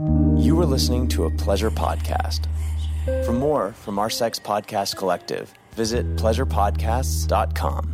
[0.00, 2.46] You are listening to a pleasure podcast.
[3.26, 7.92] For more from our sex podcast collective, visit pleasurepodcasts.com.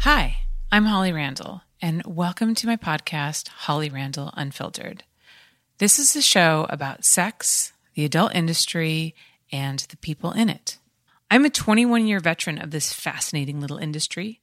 [0.00, 0.36] Hi,
[0.70, 5.04] I'm Holly Randall, and welcome to my podcast, Holly Randall Unfiltered.
[5.78, 9.14] This is a show about sex, the adult industry,
[9.50, 10.76] and the people in it.
[11.30, 14.42] I'm a 21 year veteran of this fascinating little industry,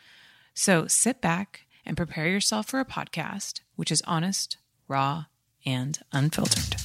[0.53, 5.25] So sit back and prepare yourself for a podcast which is honest, raw,
[5.65, 6.75] and unfiltered.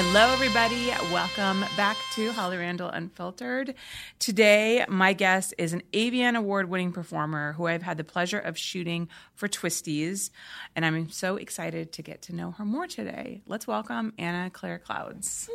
[0.00, 0.92] Hello, everybody.
[1.12, 3.74] Welcome back to Holly Randall Unfiltered.
[4.20, 8.56] Today, my guest is an AVN award winning performer who I've had the pleasure of
[8.56, 10.30] shooting for Twistys,
[10.76, 13.42] and I'm so excited to get to know her more today.
[13.48, 15.50] Let's welcome Anna Claire Clouds.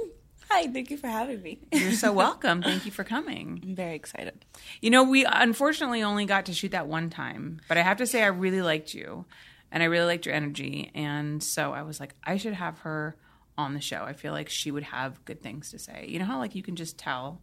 [0.51, 1.59] Hi, thank you for having me.
[1.71, 2.61] You're so welcome.
[2.61, 3.61] Thank you for coming.
[3.63, 4.43] I'm very excited.
[4.81, 8.05] You know, we unfortunately only got to shoot that one time, but I have to
[8.05, 9.23] say, I really liked you
[9.71, 10.91] and I really liked your energy.
[10.93, 13.15] And so I was like, I should have her
[13.57, 14.03] on the show.
[14.03, 16.05] I feel like she would have good things to say.
[16.09, 17.41] You know how like you can just tell,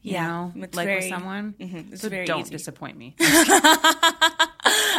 [0.00, 1.54] you Yeah, know, like with very- someone.
[1.60, 2.50] mhm, it's so very don't easy.
[2.50, 3.14] disappoint me.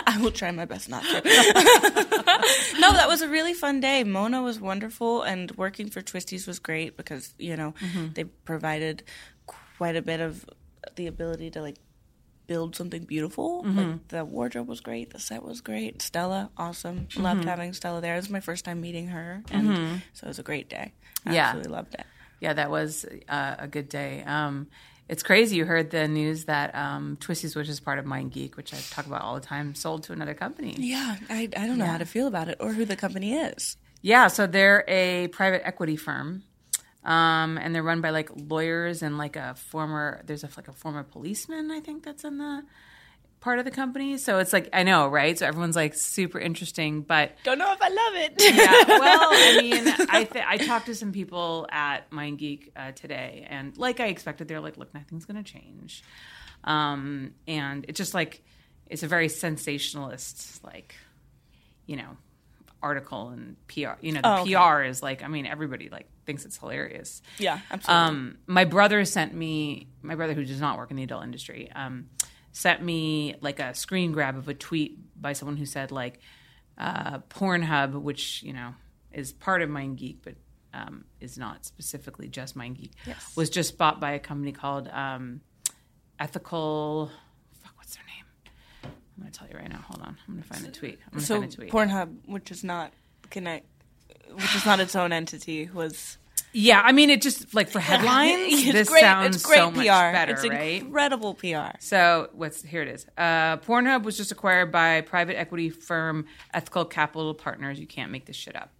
[0.05, 1.13] I will try my best not to.
[2.79, 4.03] no, that was a really fun day.
[4.03, 7.73] Mona was wonderful, and working for Twistys was great because you know
[8.13, 9.03] they provided
[9.77, 10.45] quite a bit of
[10.95, 11.77] the ability to like
[12.47, 13.63] build something beautiful.
[13.65, 16.01] Like the wardrobe was great, the set was great.
[16.01, 17.07] Stella, awesome.
[17.17, 18.13] Loved having Stella there.
[18.15, 20.93] It was my first time meeting her, and so it was a great day.
[21.25, 21.45] I Yeah.
[21.47, 22.05] absolutely loved it.
[22.39, 24.23] yeah, that was uh, a good day.
[24.25, 24.67] Um,
[25.09, 25.57] it's crazy.
[25.57, 29.05] You heard the news that um, Twistys, which is part of MindGeek, which I talk
[29.05, 30.75] about all the time, sold to another company.
[30.77, 33.75] Yeah, I, I don't know how to feel about it or who the company is.
[34.01, 36.43] Yeah, so they're a private equity firm,
[37.05, 40.21] um, and they're run by like lawyers and like a former.
[40.25, 42.63] There's a like a former policeman, I think, that's in the
[43.41, 44.17] part of the company.
[44.17, 45.37] So it's like I know, right?
[45.37, 48.33] So everyone's like super interesting, but Don't know if I love it.
[48.39, 48.99] yeah.
[48.99, 53.77] Well, I mean, I th- I talked to some people at MindGeek uh, today, and
[53.77, 56.03] like I expected, they're like, "Look, nothing's going to change,"
[56.63, 58.41] um, and it's just like
[58.87, 60.95] it's a very sensationalist, like
[61.85, 62.15] you know,
[62.81, 63.99] article and PR.
[64.01, 64.53] You know, the Oh, okay.
[64.55, 67.21] PR is like, I mean, everybody like thinks it's hilarious.
[67.37, 68.07] Yeah, absolutely.
[68.07, 71.71] Um, my brother sent me, my brother who does not work in the adult industry,
[71.73, 72.07] um,
[72.51, 76.19] sent me like a screen grab of a tweet by someone who said like
[76.77, 78.73] uh, Pornhub, which you know
[79.11, 80.35] is part of MindGeek, but
[80.73, 83.35] um, is not specifically just MindGeek, Yes.
[83.35, 85.41] was just bought by a company called um,
[86.19, 87.11] Ethical.
[87.61, 88.25] Fuck, what's their name?
[88.83, 89.83] I'm going to tell you right now.
[89.87, 90.99] Hold on, I'm going to find the tweet.
[91.05, 91.71] I'm going to so find the tweet.
[91.71, 92.91] Pornhub, which is not
[93.29, 93.65] connect,
[94.31, 96.17] which is not its own entity, was
[96.55, 99.01] yeah, I mean, it just like for headlines, it's this great.
[99.01, 99.77] sounds it's great so PR.
[99.77, 100.81] much better, it's right?
[100.81, 101.77] incredible PR.
[101.79, 103.07] So what's here it is.
[103.17, 107.79] Uh, Pornhub was just acquired by private equity firm Ethical Capital Partners.
[107.79, 108.71] You can't make this shit up.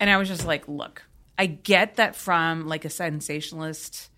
[0.00, 1.02] And I was just like, look,
[1.36, 4.10] I get that from like a sensationalist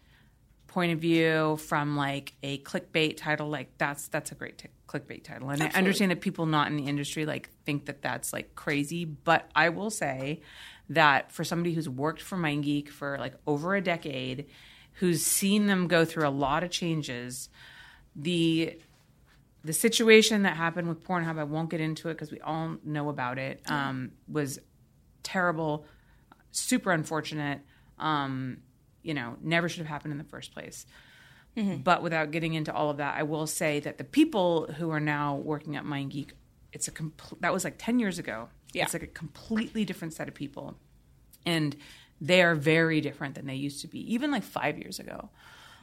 [0.71, 5.25] point of view, from like a clickbait title, like that's that's a great t- clickbait
[5.25, 8.55] title, and I understand that people not in the industry like think that that's like
[8.55, 9.05] crazy.
[9.05, 10.43] But I will say
[10.89, 14.47] that for somebody who's worked for MindGeek for like over a decade,
[14.95, 17.49] who's seen them go through a lot of changes,
[18.15, 18.79] the
[19.65, 23.09] the situation that happened with Pornhub, I won't get into it because we all know
[23.09, 24.61] about it, um, was
[25.25, 25.85] terrible,
[26.53, 27.61] super unfortunate.
[27.99, 28.59] Um,
[29.03, 30.87] you know, never should have happened in the first place.
[31.85, 35.01] But without getting into all of that, I will say that the people who are
[35.01, 36.31] now working at MindGeek,
[36.73, 38.49] it's a complete that was like ten years ago.
[38.73, 38.85] Yeah.
[38.85, 40.79] It's like a completely different set of people,
[41.45, 41.77] and
[42.21, 45.29] they are very different than they used to be, even like five years ago.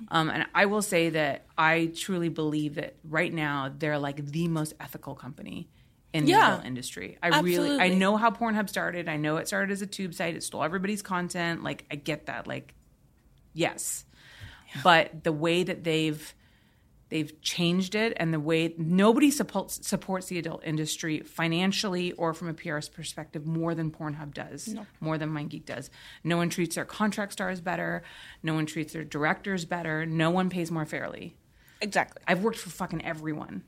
[0.10, 4.48] Um, and I will say that I truly believe that right now they're like the
[4.48, 5.70] most ethical company
[6.14, 6.54] in the Yeah.
[6.54, 7.18] adult industry.
[7.22, 9.10] I really, I know how Pornhub started.
[9.10, 10.36] I know it started as a tube site.
[10.36, 11.64] It stole everybody's content.
[11.64, 12.48] Like I get that.
[12.48, 12.74] Like,
[13.58, 14.06] yes,
[14.84, 16.34] but the way that they've
[17.10, 22.50] They've changed it, and the way nobody supports supports the adult industry financially or from
[22.50, 25.90] a PR perspective more than Pornhub does, more than MindGeek does.
[26.26, 28.04] No one treats their contract stars better.
[28.44, 30.06] No one treats their directors better.
[30.06, 31.38] No one pays more fairly.
[31.80, 32.22] Exactly.
[32.28, 33.64] I've worked for fucking everyone,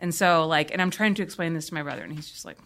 [0.00, 2.44] and so like, and I'm trying to explain this to my brother, and he's just
[2.44, 2.58] like,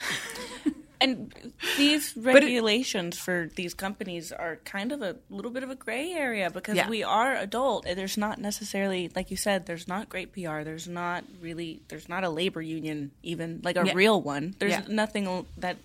[1.00, 1.32] And
[1.76, 6.50] these regulations for these companies are kind of a little bit of a gray area
[6.50, 6.88] because Yeah.
[6.88, 7.86] we are adult.
[7.86, 10.62] and There's not necessarily, like you said, there's not great PR.
[10.64, 13.92] There's not really, there's not a labor union even, like a Yeah.
[13.94, 14.54] real one.
[14.58, 14.84] There's Yeah.
[14.88, 15.76] nothing that.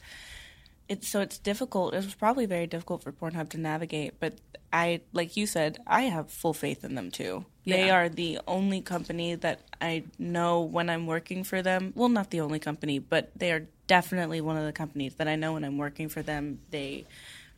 [0.90, 1.94] It's so it's difficult.
[1.94, 4.34] It was probably very difficult for Pornhub to navigate, but
[4.72, 7.46] I, like you said, I have full faith in them too.
[7.66, 7.96] They Yeah.
[7.96, 11.94] are the only company that I know when I'm working for them.
[11.96, 15.36] Well, not the only company, but they are definitely one of the companies that I
[15.36, 16.60] know when I'm working for them.
[16.72, 17.06] They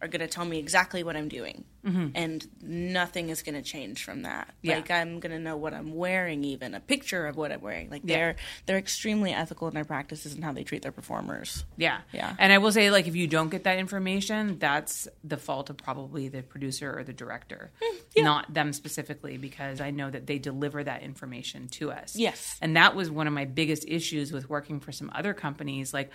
[0.01, 4.03] are going to tell me exactly what I'm doing, and nothing is going to change
[4.03, 4.47] from that.
[4.47, 4.67] Mm-hmm.
[4.67, 4.75] Yeah.
[4.77, 7.89] Like I'm going to know what I'm wearing, even a picture of what I'm wearing.
[7.91, 8.15] Like Yeah.
[8.15, 11.63] they're they're extremely ethical in their practices and how they treat their performers.
[11.77, 11.99] Yeah.
[12.11, 12.35] Yeah.
[12.39, 15.77] And I will say, like, if you don't get that information, that's the fault of
[15.77, 17.71] probably the producer or the director,
[18.17, 22.15] not them specifically, because I know that they deliver that information to us.
[22.15, 22.57] Yes.
[22.61, 25.93] And that was one of my biggest issues with working for some other companies.
[25.93, 26.11] Like,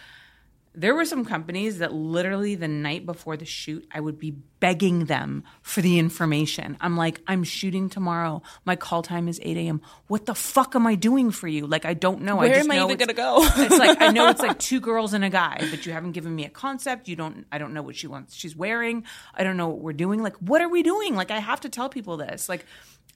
[0.73, 5.07] there were some companies that literally the night before the shoot, I would be begging
[5.07, 6.77] them for the information.
[6.81, 8.43] I'm like, I'm shooting tomorrow.
[8.65, 9.81] My call time is 8 a.m.
[10.07, 11.67] What the fuck am I doing for you?
[11.67, 12.37] Like, I don't know.
[12.37, 13.39] I Where just am I know even going to go?
[13.43, 16.35] it's like I know it's like two girls and a guy, but you haven't given
[16.35, 17.09] me a concept.
[17.09, 17.47] You don't.
[17.51, 18.37] I don't know what she wants.
[18.37, 19.05] She's wearing.
[19.35, 20.23] I don't know what we're doing.
[20.23, 21.17] Like, what are we doing?
[21.17, 22.49] Like, I have to tell people this.
[22.49, 22.65] Like,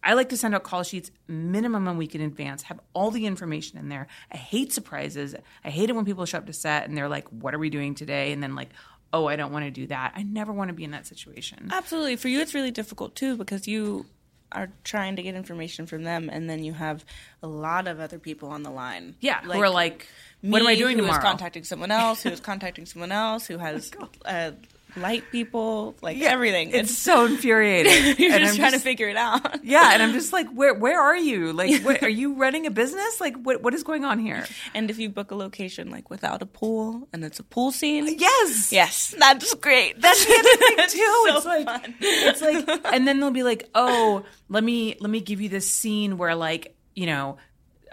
[0.05, 2.62] I like to send out call sheets minimum a week in advance.
[2.65, 4.06] Have all the information in there.
[4.31, 5.35] I hate surprises.
[5.65, 7.71] I hate it when people show up to set and they're like, "What are we
[7.71, 8.69] doing today?" And then like,
[9.12, 11.71] "Oh, I don't want to do that." I never want to be in that situation.
[11.73, 12.17] Absolutely.
[12.17, 14.06] For you, it's really difficult too because you
[14.53, 17.05] are trying to get information from them, and then you have
[17.43, 19.17] a lot of other people on the line.
[19.21, 20.06] Yeah, who are like,
[20.43, 23.11] "What am I me, doing who is tomorrow?" contacting someone else, who is contacting someone
[23.11, 23.91] else, who has
[24.25, 24.53] uh,
[24.96, 26.70] light people, like everything.
[26.70, 27.93] It's so infuriating.
[28.19, 29.64] you're And just I'm trying to figure it out.
[29.64, 31.52] Yeah, and I'm just like, where where are you?
[31.52, 33.20] Like, what, are you running a business?
[33.20, 34.44] Like, what what is going on here?
[34.75, 38.06] And if you book a location like without a pool and it's a pool scene,
[38.19, 40.00] Yes, yes, that's great.
[40.00, 41.26] that's the other thing too.
[41.29, 41.94] so it's like fun.
[42.00, 45.69] it's like, and then they'll be like, oh, let me let me give you this
[45.70, 47.37] scene where like you know.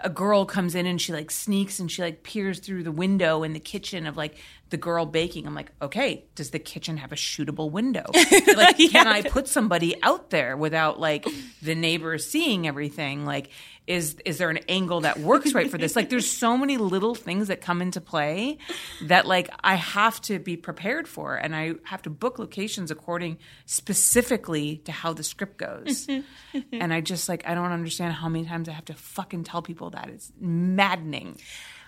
[0.04, 3.42] A girl comes in and she like sneaks and she like peers through the window
[3.42, 4.36] in the kitchen of like
[4.70, 5.46] the girl baking.
[5.46, 8.04] I'm like, okay, does the kitchen have a shootable window?
[8.56, 11.26] Like, can I put somebody out there without like
[11.62, 13.24] the neighbors seeing everything?
[13.24, 13.50] Like,
[13.86, 15.96] is is there an angle that works right for this?
[15.96, 18.58] Like, there's so many little things that come into play
[19.02, 23.38] that like I have to be prepared for, and I have to book locations according
[23.66, 26.06] specifically to how the script goes.
[26.72, 29.62] and I just like I don't understand how many times I have to fucking tell
[29.62, 31.38] people that it's maddening.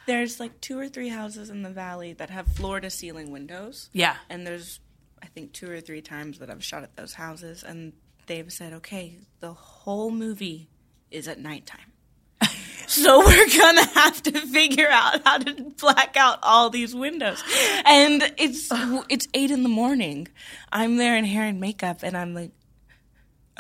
[0.07, 3.89] There's like two or three houses in the valley that have floor to ceiling windows.
[3.93, 4.17] Yeah.
[4.29, 4.81] And there's,
[5.23, 7.95] I think, two or three times that I've shot at those houses, and
[8.27, 10.69] they've said, okay, the whole movie
[11.15, 11.93] is at nighttime.
[12.87, 17.43] so we're gonna have to figure out how to black out all these windows.
[17.87, 18.69] And it's
[19.09, 20.29] it's eight in the morning.
[20.73, 22.51] I'm there in hair and makeup, and I'm like,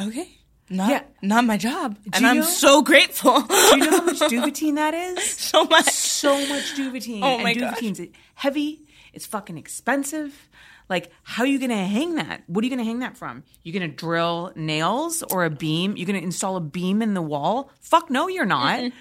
[0.00, 0.28] okay.
[0.70, 1.02] Not, Yeah.
[1.20, 3.38] not my job, and I'm know- so grateful.
[3.42, 5.22] Do you know how much Duvetine that is?
[5.22, 5.90] so much.
[5.90, 7.20] so much Duvetine.
[7.22, 8.08] Oh my and gosh.
[8.34, 8.80] Heavy.
[9.12, 10.48] It's fucking expensive.
[10.88, 12.42] Like, how are you going to hang that?
[12.46, 13.42] What are you going to hang that from?
[13.62, 15.96] You're going to drill nails or a beam?
[15.96, 17.70] You're going to install a beam in the wall?
[17.80, 18.92] Fuck no, you're not.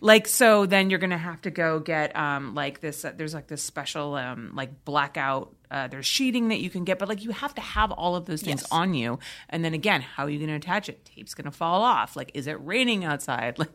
[0.00, 3.04] Like, so then you're going to have to go get um like this.
[3.04, 5.54] Uh, there's like this special um like blackout.
[5.70, 8.24] Uh, there's sheeting that you can get, but like you have to have all of
[8.24, 8.68] those things Yes.
[8.72, 9.18] on you.
[9.50, 11.04] And then again, how are you going to attach it?
[11.04, 12.14] Tape's going to fall off.
[12.16, 13.58] Like, is it raining outside?
[13.58, 13.70] Like.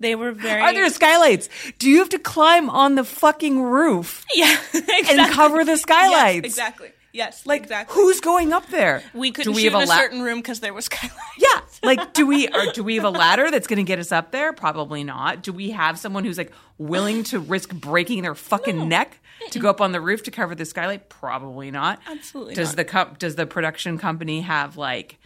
[0.00, 0.60] They were very.
[0.60, 1.48] Are there skylights?
[1.78, 5.18] Do you have to climb on the fucking roof Yeah, exactly.
[5.18, 6.34] and cover the skylights?
[6.42, 6.90] Yes, exactly.
[7.14, 7.94] Yes, Like, exactly.
[7.94, 9.02] who's going up there?
[9.14, 11.14] we couldn't do we shoot have a la- certain room because there was skylights.
[11.38, 14.10] Yeah, like, do we or do we have a ladder that's going to get us
[14.10, 14.52] up there?
[14.52, 15.42] Probably not.
[15.42, 19.20] Do we have someone who's like willing to risk breaking their fucking neck
[19.52, 21.08] to go up on the roof to cover the skylight?
[21.08, 22.00] Probably not.
[22.10, 22.76] Absolutely Does not.
[22.76, 25.18] the co- does the production company have like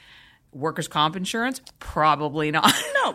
[0.52, 1.60] workers' comp insurance?
[1.78, 2.72] Probably not.
[2.98, 3.14] No,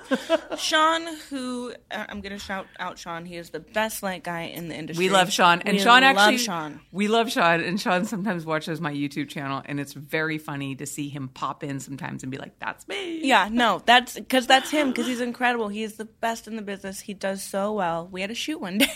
[0.58, 3.26] Sean, who uh, I'm going to shout out, Sean.
[3.26, 5.06] He is the best light guy in the industry.
[5.06, 6.80] We love Sean, and We Sean actually Sean.
[6.92, 10.86] We love Sean, and Sean sometimes watches my YouTube channel, and it's very funny to
[10.86, 14.72] see him pop in sometimes and be like, "That's me." Yeah, no, that's because that's
[14.72, 15.68] him because he's incredible.
[15.68, 17.02] He is the best in the business.
[17.02, 18.08] He does so well.
[18.10, 18.88] We had a shoot one day.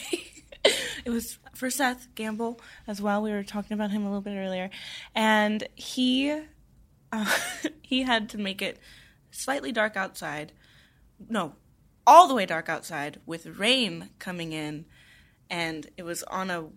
[1.05, 3.21] it was for Seth Gamble as well.
[3.21, 4.69] We were talking about him a little bit earlier,
[5.13, 6.39] and he
[7.11, 7.37] uh,
[7.81, 8.79] he had to make it
[9.31, 10.51] slightly dark outside.
[11.29, 11.53] No,
[12.05, 14.85] all the way dark outside with rain coming in,
[15.49, 16.67] and it was on a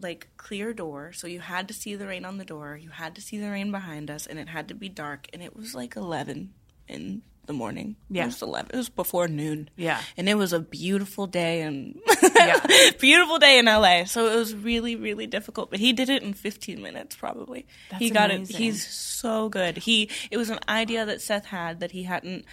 [0.00, 2.76] like clear door, so you had to see the rain on the door.
[2.76, 5.28] You had to see the rain behind us, and it had to be dark.
[5.32, 6.54] And it was like eleven
[6.88, 7.96] in the morning.
[8.10, 8.22] Yeah.
[8.24, 8.70] it was eleven.
[8.74, 9.70] It was before noon.
[9.76, 10.00] Yeah.
[10.16, 12.00] and it was a beautiful day and
[12.34, 12.64] Yeah.
[13.00, 14.04] beautiful day in LA.
[14.04, 17.66] So it was really really difficult, but he did it in 15 minutes probably.
[17.90, 18.56] That's he got amazing.
[18.56, 18.58] it.
[18.58, 19.78] He's so good.
[19.78, 22.44] He it was an idea that Seth had that he hadn't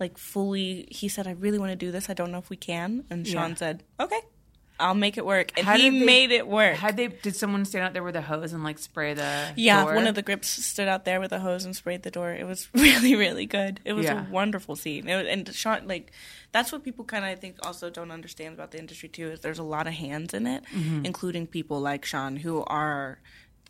[0.00, 0.86] like fully.
[0.90, 2.08] He said, "I really want to do this.
[2.08, 3.56] I don't know if we can." And Sean Yeah.
[3.56, 4.20] said, "Okay."
[4.80, 6.76] I'll make it work, and How he they- made it work.
[6.76, 7.08] Had they?
[7.08, 9.48] Did someone stand out there with a hose and like spray the?
[9.56, 9.94] Yeah, door?
[9.96, 12.30] one of the grips stood out there with a hose and sprayed the door.
[12.32, 13.80] It was really, really good.
[13.84, 14.26] It was Yeah.
[14.26, 15.08] a wonderful scene.
[15.08, 16.12] It was, and Sean, like,
[16.52, 19.40] that's what people kind of I think also don't understand about the industry too is
[19.40, 21.04] there's a lot of hands in it, Mm-hmm.
[21.04, 23.18] including people like Sean who are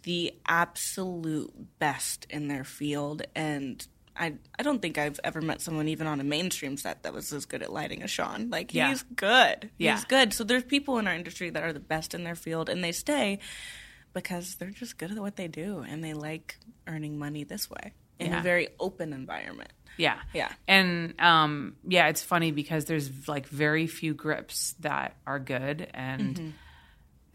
[0.02, 3.86] the absolute best in their field and.
[4.18, 7.32] I, I don't think I've ever met someone even on a mainstream set that was
[7.32, 8.50] as good at lighting as Sean.
[8.50, 8.88] Like Yeah.
[8.88, 9.70] he's good.
[9.78, 9.94] Yeah.
[9.94, 10.32] He's good.
[10.34, 12.92] So there's people in our industry that are the best in their field and they
[12.92, 13.38] stay
[14.12, 17.92] because they're just good at what they do and they like earning money this way
[18.18, 18.40] in Yeah.
[18.40, 19.70] a very open environment.
[19.96, 20.18] Yeah.
[20.34, 20.50] Yeah.
[20.66, 26.34] And um yeah, it's funny because there's like very few grips that are good and
[26.36, 26.48] Mm-hmm.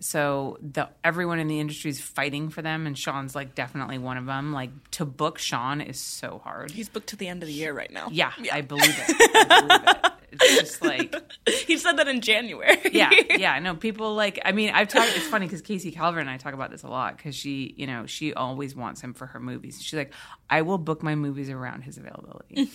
[0.04, 4.18] So the everyone in the industry is fighting for them and Sean's like definitely one
[4.18, 4.54] of them.
[4.54, 6.72] Like to book Sean is so hard.
[6.72, 8.08] He's booked to the end of the year right now.
[8.12, 9.16] yeah, I believe it.
[9.18, 10.12] I believe it.
[10.34, 11.16] It's just like
[11.68, 12.80] he said that in January.
[12.92, 13.60] yeah, yeah.
[13.60, 14.40] No, people like.
[14.44, 15.12] I mean, I've talked.
[15.16, 17.88] It's funny because Casey Calvert and I talk about this a lot because she, you
[17.88, 19.82] know, she always wants him for her movies.
[19.82, 20.14] She's like,
[20.50, 22.70] I will book my movies around his availability.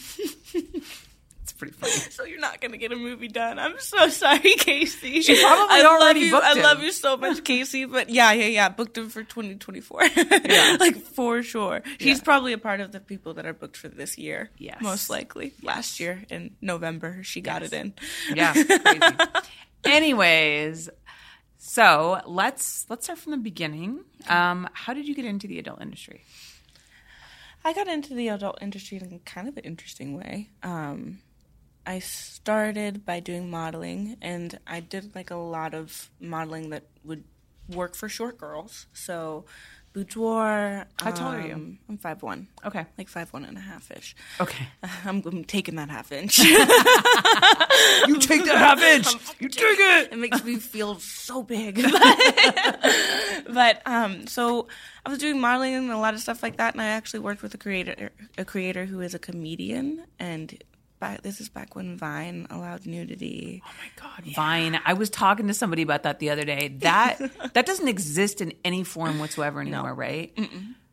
[1.58, 1.92] pretty funny.
[2.10, 3.58] So you're not gonna get a movie done.
[3.58, 5.20] I'm so sorry, Casey.
[5.22, 6.30] She probably I already you.
[6.30, 6.62] booked I him.
[6.62, 7.84] love you so much, Casey.
[7.84, 8.68] But yeah, yeah, yeah.
[8.70, 10.02] Booked him for 2024.
[10.16, 10.76] yeah.
[10.80, 11.82] like for sure.
[11.98, 12.24] He's Yeah.
[12.24, 14.50] probably a part of the people that are booked for this year.
[14.58, 14.80] Yes.
[14.80, 15.52] most likely.
[15.62, 17.72] Last year in November, she got Yes.
[17.72, 17.94] it in.
[18.34, 19.16] Yeah, crazy.
[19.84, 20.88] Anyways,
[21.58, 24.04] so let's let's start from the beginning.
[24.28, 26.22] Um, how did you get into the adult industry?
[27.64, 30.48] I got into the adult industry in kind of an interesting way.
[30.62, 31.18] Um,
[31.88, 37.24] I started by doing modeling, and I did like a lot of modeling that would
[37.68, 38.86] work for short girls.
[38.92, 39.46] So,
[39.94, 40.86] boudoir.
[41.00, 41.54] How tall are you?
[41.54, 42.84] um, I'm five one, Okay.
[42.98, 44.14] like five one and a half ish.
[44.38, 44.66] Okay.
[45.06, 46.38] I'm, I'm taking that half inch.
[48.08, 49.06] You take that half inch.
[49.40, 50.12] You take it.
[50.12, 51.82] it makes me feel so big.
[53.48, 54.68] but um, so
[55.06, 57.42] I was doing modeling and a lot of stuff like that, and I actually worked
[57.42, 60.62] with a creator, a creator who is a comedian, and
[60.98, 63.62] back, this is back when Vine allowed nudity.
[63.64, 64.80] Oh my god, Vine.
[64.84, 66.68] I was talking to somebody about that the other day.
[66.78, 67.18] That
[67.54, 70.36] that doesn't exist in any form whatsoever anymore, right?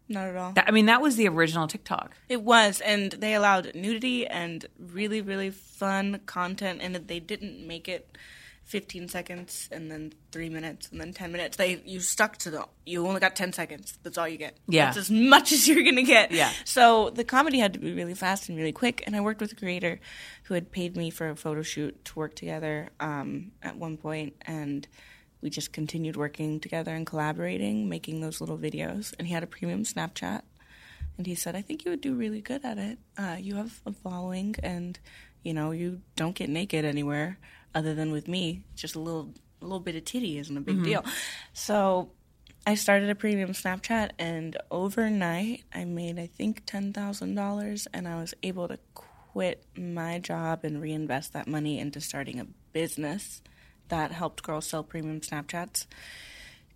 [0.08, 0.52] Not at all.
[0.54, 2.16] That, I mean, that was the original TikTok.
[2.30, 7.88] It was, and they allowed nudity and really, really fun content, and they didn't make
[7.88, 8.16] it
[8.66, 11.56] 15 seconds and then three minutes and then 10 minutes.
[11.56, 13.98] They you stuck to the you only got 10 seconds.
[14.02, 14.58] That's all you get.
[14.68, 14.86] Yeah.
[14.86, 16.32] that's as much as you're gonna get.
[16.32, 16.52] Yeah.
[16.66, 19.52] So the comedy had to be really fast and really quick, and I worked with
[19.52, 20.00] a creator
[20.44, 24.36] who had paid me for a photo shoot to work together um, at one point,
[24.42, 24.88] and
[25.42, 29.14] we just continued working together and collaborating, making those little videos.
[29.20, 30.42] And he had a premium Snapchat,
[31.20, 32.98] and he said, "I think you would do really good at it.
[33.16, 35.00] Uh, you have a following, and
[35.44, 37.38] you know you don't get naked anywhere
[37.76, 38.64] other than with me.
[38.76, 41.06] Just a little, a little bit of titty isn't a big deal."
[41.54, 42.10] So
[42.66, 48.08] I started a premium Snapchat, and overnight I made I think ten thousand dollars, and
[48.08, 53.42] I was able to quit my job and reinvest that money into starting a business
[53.90, 55.86] that helped girls sell premium Snapchats.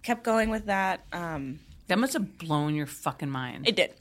[0.04, 1.06] Kept going with that.
[1.12, 3.68] Um, That must have blown your fucking mind.
[3.68, 3.92] it did.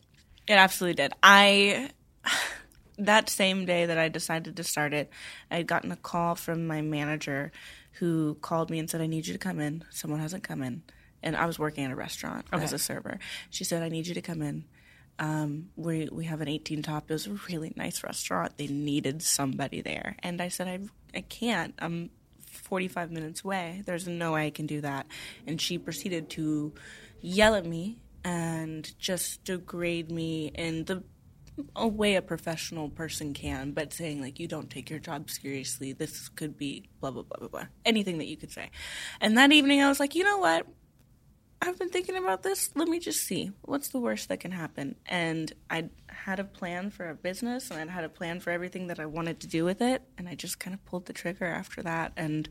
[0.46, 1.12] It absolutely did.
[1.22, 1.90] I
[2.98, 5.10] that same day that I decided to start it,
[5.50, 7.52] I had gotten a call from my manager
[7.92, 9.84] who called me and said, I need you to come in.
[9.90, 10.82] Someone hasn't come in.
[11.22, 13.18] And I was working at a restaurant as a server.
[13.50, 14.64] She said, I need you to come in.
[15.18, 17.10] Um, we we have an 18 top.
[17.10, 18.56] It was a really nice restaurant.
[18.56, 20.78] They needed somebody there, and I said, I
[21.12, 21.74] I can't.
[21.80, 22.10] I'm
[22.46, 23.82] 45 minutes away.
[23.84, 25.06] There's no way I can do that.
[25.46, 26.72] And she proceeded to
[27.20, 31.02] yell at me and just degrade me in the
[31.76, 35.92] a way a professional person can, but saying like you don't take your job seriously.
[35.92, 37.66] This could be blah blah blah blah blah.
[37.84, 38.70] Anything that you could say.
[39.20, 40.66] And that evening, I was like, you know what?
[41.60, 42.70] I've been thinking about this.
[42.76, 44.94] Let me just see what's the worst that can happen.
[45.06, 48.86] And I had a plan for a business, and I had a plan for everything
[48.86, 50.02] that I wanted to do with it.
[50.16, 52.48] And I just kind of pulled the trigger after that, and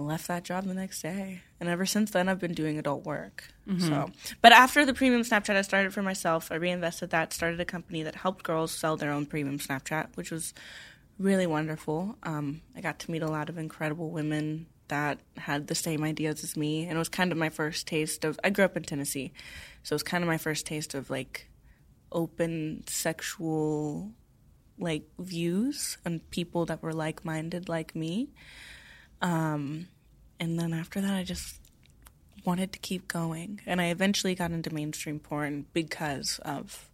[0.00, 1.42] left that job the next day.
[1.60, 3.44] And ever since then, I've been doing adult work.
[3.80, 4.10] So,
[4.42, 6.50] but after the premium Snapchat, I started for myself.
[6.50, 10.30] I reinvested that, started a company that helped girls sell their own premium Snapchat, which
[10.30, 10.54] was
[11.18, 12.16] really wonderful.
[12.22, 16.42] Um, I got to meet a lot of incredible women that had the same ideas
[16.42, 18.40] as me, and it was kind of my first taste of.
[18.42, 19.32] I grew up in Tennessee,
[19.84, 21.48] so it was kind of my first taste of like
[22.10, 24.10] open sexual
[24.78, 28.30] like views and people that were like minded like me.
[29.20, 29.88] Um,
[30.38, 31.56] and then after that, I just
[32.44, 36.90] wanted to keep going, and I eventually got into mainstream porn because of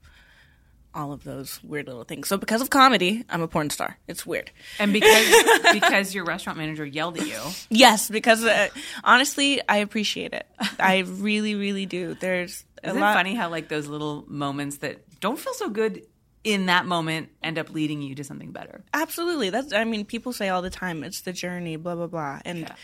[0.97, 2.27] all of those weird little things.
[2.27, 3.99] So because of comedy, I'm a porn star.
[4.09, 4.51] It's weird.
[4.79, 5.27] And because
[5.73, 7.39] because your restaurant manager yelled at you.
[7.69, 8.69] Yes, because uh,
[9.05, 10.47] honestly, I appreciate it.
[10.81, 12.15] I really, really do.
[12.15, 16.03] There's Isn't it funny how like those little moments that don't feel so good
[16.47, 18.85] in that moment end up leading you to something better?
[18.95, 19.51] Absolutely.
[19.51, 19.73] That's.
[19.73, 21.75] I mean, people say all the time, it's the journey.
[21.77, 22.41] Blah blah blah.
[22.45, 22.75] And Yeah.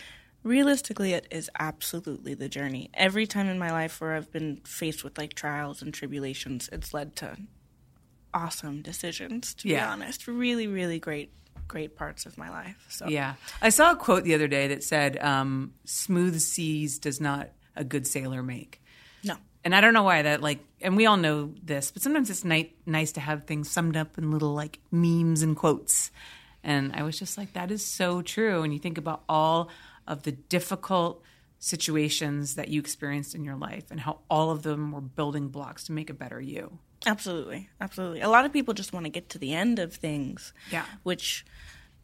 [0.42, 2.90] realistically, it is absolutely the journey.
[2.92, 6.92] Every time in my life where I've been faced with like trials and tribulations, it's
[6.92, 7.36] led to
[8.34, 9.54] awesome decisions.
[9.54, 11.32] To be honest, really, really great,
[11.68, 12.84] great parts of my life.
[12.88, 13.34] So Yeah.
[13.60, 17.84] I saw a quote the other day that said, um, smooth seas does not a
[17.84, 18.81] good sailor make.
[19.64, 22.44] And I don't know why that like, and we all know this, but sometimes it's
[22.44, 26.10] ni- nice to have things summed up in little like memes and quotes.
[26.64, 28.62] And I was just like, that is so true.
[28.62, 29.68] And you think about all
[30.06, 31.22] of the difficult
[31.58, 35.84] situations that you experienced in your life and how all of them were building blocks
[35.84, 36.78] to make a better you.
[37.06, 38.20] Absolutely, absolutely.
[38.20, 40.52] A lot of people just want to get to the end of things.
[40.70, 40.84] Yeah.
[41.02, 41.44] Which,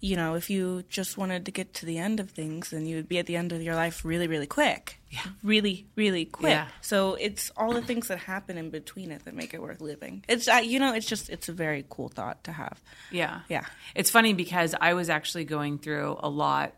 [0.00, 2.96] you know, if you just wanted to get to the end of things, then you
[2.96, 5.00] would be at the end of your life really, really quick.
[5.10, 5.26] Yeah.
[5.42, 6.52] Really, really quick.
[6.52, 6.68] Yeah.
[6.82, 10.24] So it's all the things that happen in between it that make it worth living.
[10.28, 12.80] It's, uh, you know, it's just, it's a very cool thought to have.
[13.10, 13.40] Yeah.
[13.48, 13.64] Yeah.
[13.96, 16.74] It's funny because I was actually going through a lot,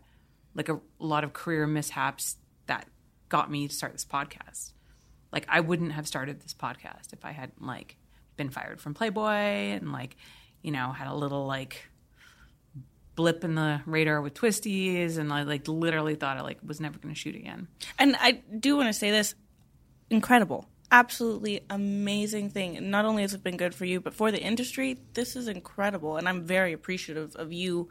[0.55, 2.87] like a, a lot of career mishaps that
[3.29, 4.71] got me to start this podcast.
[5.31, 7.97] Like I wouldn't have started this podcast if I hadn't like
[8.35, 10.17] been fired from Playboy and like,
[10.63, 11.87] you know, had a little like
[13.15, 16.97] blip in the radar with Twistys and I like literally thought I like was never
[16.97, 17.67] going to shoot again.
[17.99, 19.35] And I do want to say this
[20.09, 20.65] incredible.
[20.93, 22.89] Absolutely amazing thing.
[22.89, 26.17] Not only has it been good for you, but for the industry, this is incredible.
[26.17, 27.89] And I'm very appreciative of you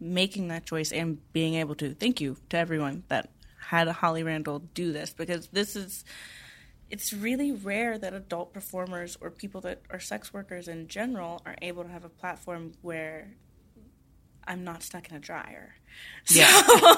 [0.00, 1.94] making that choice and being able to.
[1.94, 3.30] Thank you to everyone that
[3.68, 6.04] had Holly Randall do this because this is.
[6.90, 11.54] It's really rare that adult performers or people that are sex workers in general are
[11.62, 13.28] able to have a platform where
[14.46, 15.74] I'm not stuck in a dryer.
[16.28, 16.46] Yeah.
[16.50, 16.96] oh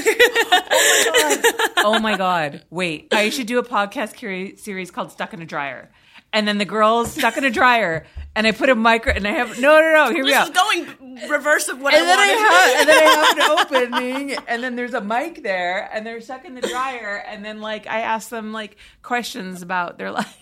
[0.00, 1.44] my god!
[1.84, 2.64] Oh my god.
[2.70, 5.90] Wait, I should do a podcast curi- series called "Stuck in a Dryer,"
[6.32, 8.06] and then the girls stuck in a dryer,
[8.36, 10.12] and I put a micro, and I have no, no, no.
[10.14, 10.48] Here we go.
[10.50, 12.38] going reverse of what and I then I wanted.
[12.38, 16.20] have, and then I have an opening, and then there's a mic there, and they're
[16.20, 20.38] stuck in the dryer, and then like I ask them like questions about their life.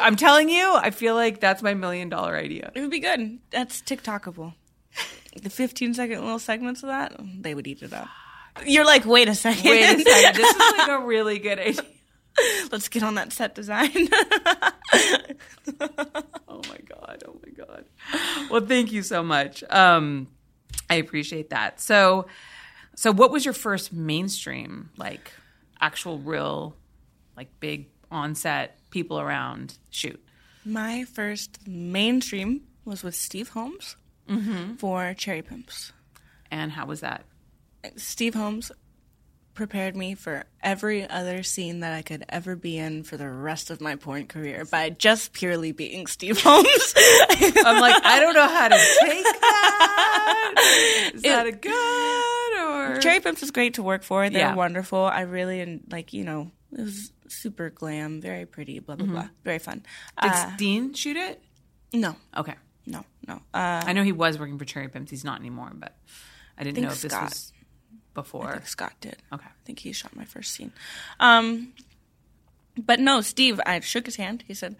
[0.00, 2.70] I'm telling you, I feel like that's my million dollar idea.
[2.74, 3.38] It would be good.
[3.50, 4.54] That's TikTokable.
[5.36, 8.08] The 15 second little segments of that, they would eat it up.
[8.66, 9.70] You're like, wait a second.
[9.70, 11.82] Wait a second, this is like a really good idea.
[12.72, 14.08] Let's get on that set design.
[16.48, 17.22] Oh my god!
[17.26, 17.84] Oh my god!
[18.50, 19.62] Well, thank you so much.
[19.70, 20.26] Um,
[20.90, 21.80] I appreciate that.
[21.80, 22.26] So,
[22.96, 25.32] so what was your first mainstream, like
[25.80, 26.76] actual, real,
[27.36, 30.22] like big on set, people around shoot?
[30.64, 33.96] My first mainstream was with Steve Holmes
[34.78, 35.92] for Cherry Pimps.
[36.50, 37.24] And how was that?
[37.96, 38.70] Steve Holmes
[39.54, 43.70] prepared me for every other scene that I could ever be in for the rest
[43.70, 46.94] of my porn career by just purely being Steve Holmes.
[46.96, 51.10] I'm like, I don't know how to take that.
[51.14, 52.98] Is that a good or?
[53.00, 54.28] Cherry Pimps is great to work for.
[54.30, 54.54] They're Yeah.
[54.54, 55.04] wonderful.
[55.04, 59.28] I really and like you know it was super glam, very pretty, blah blah blah,
[59.44, 59.82] very fun.
[60.22, 61.42] Did Uh, Dean shoot it?
[61.92, 62.54] no, Okay,
[62.86, 63.42] no, no.
[63.54, 65.10] Uh, I know he was working for Cherry Pimps.
[65.10, 65.96] He's not anymore, but
[66.58, 67.64] I didn't think know if this Scott- was I
[68.14, 68.62] before.
[68.64, 69.16] Scott did.
[69.32, 69.46] Okay.
[69.46, 70.72] I think he shot my first scene.
[71.18, 71.72] Um,
[72.76, 73.60] but no, Steve.
[73.66, 74.44] I shook his hand.
[74.46, 74.76] He said,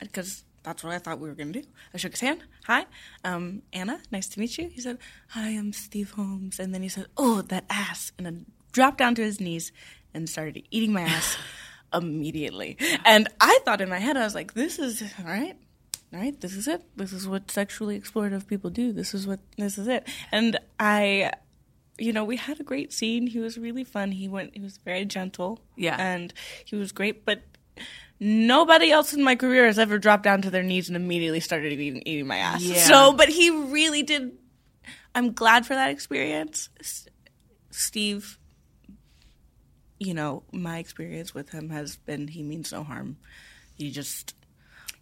[0.00, 1.68] because that's what I thought we were going to do.
[1.92, 2.42] I shook his hand.
[2.66, 2.86] Hi,
[3.24, 4.00] um, Anna.
[4.10, 4.68] Nice to meet you.
[4.68, 6.58] He said, Hi, I'm Steve Holmes.
[6.58, 9.72] And then he said, Oh, that ass, and then dropped down to his knees
[10.14, 11.36] and started eating my ass
[11.94, 12.76] immediately.
[13.04, 15.56] And I thought in my head, I was like, This is all right.
[16.12, 16.82] All right, this is it.
[16.96, 18.92] This is what sexually explorative people do.
[18.92, 20.08] This is what this is it.
[20.30, 21.32] And I
[21.98, 23.26] you know, we had a great scene.
[23.26, 24.12] He was really fun.
[24.12, 24.54] He went.
[24.54, 25.60] He was very gentle.
[25.76, 25.96] Yeah.
[25.98, 26.32] and
[26.64, 27.24] he was great.
[27.24, 27.42] But
[28.18, 31.72] nobody else in my career has ever dropped down to their knees and immediately started
[31.72, 32.62] eating, eating my ass.
[32.62, 32.78] Yeah.
[32.78, 34.32] So, but he really did.
[35.14, 37.06] I'm glad for that experience, S-
[37.70, 38.38] Steve.
[40.00, 43.16] You know, my experience with him has been he means no harm.
[43.74, 44.34] He just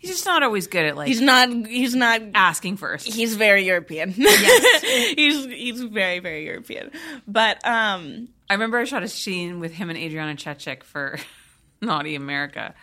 [0.02, 1.48] He's just not always good at like He's not.
[1.48, 2.20] He's not.
[2.34, 3.06] asking first.
[3.06, 4.12] He's very European.
[4.16, 4.82] Yes.
[5.16, 6.90] he's he's very very European.
[7.28, 11.20] But um, I remember I shot a scene with him and Adriana Chechik for
[11.80, 12.74] Naughty America.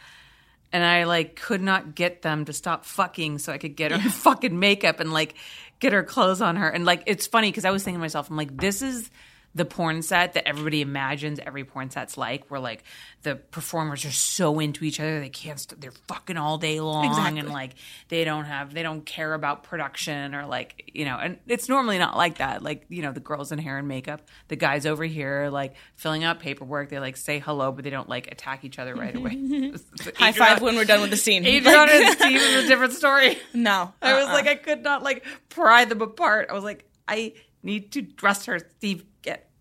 [0.71, 4.09] And I like could not get them to stop fucking so I could get her
[4.11, 5.35] fucking makeup and like
[5.81, 6.69] get her clothes on her.
[6.69, 9.09] And like it's funny because I was thinking to myself, I'm like, this is
[9.55, 12.83] the porn set that everybody imagines every porn set's like, where like
[13.23, 17.05] the performers are so into each other they can't st- they're fucking all day long
[17.05, 17.39] Exactly.
[17.39, 17.75] and like
[18.07, 21.97] they don't have they don't care about production or like you know and it's normally
[21.97, 25.03] not like that like you know the girls in hair and makeup the guys over
[25.03, 28.79] here like filling out paperwork they like say hello but they don't like attack each
[28.79, 29.31] other right away
[30.15, 31.45] high five when we're done with the scene.
[31.45, 34.33] Adriana and Steve is a different story no, I was uh-uh.
[34.33, 37.33] like I could not like pry them apart I was like I
[37.63, 39.03] need to trust her Steve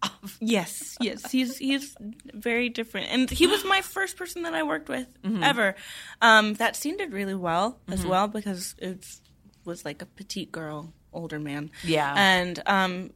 [0.03, 1.97] off Yes, yes, he's he's
[2.33, 5.43] very different, and he was my first person that I worked with Mm-hmm.
[5.43, 5.75] ever.
[6.23, 9.05] Um, that scene did really well as well because it
[9.65, 11.71] was like a petite girl, older man.
[11.85, 12.13] Yeah.
[12.17, 13.11] and um,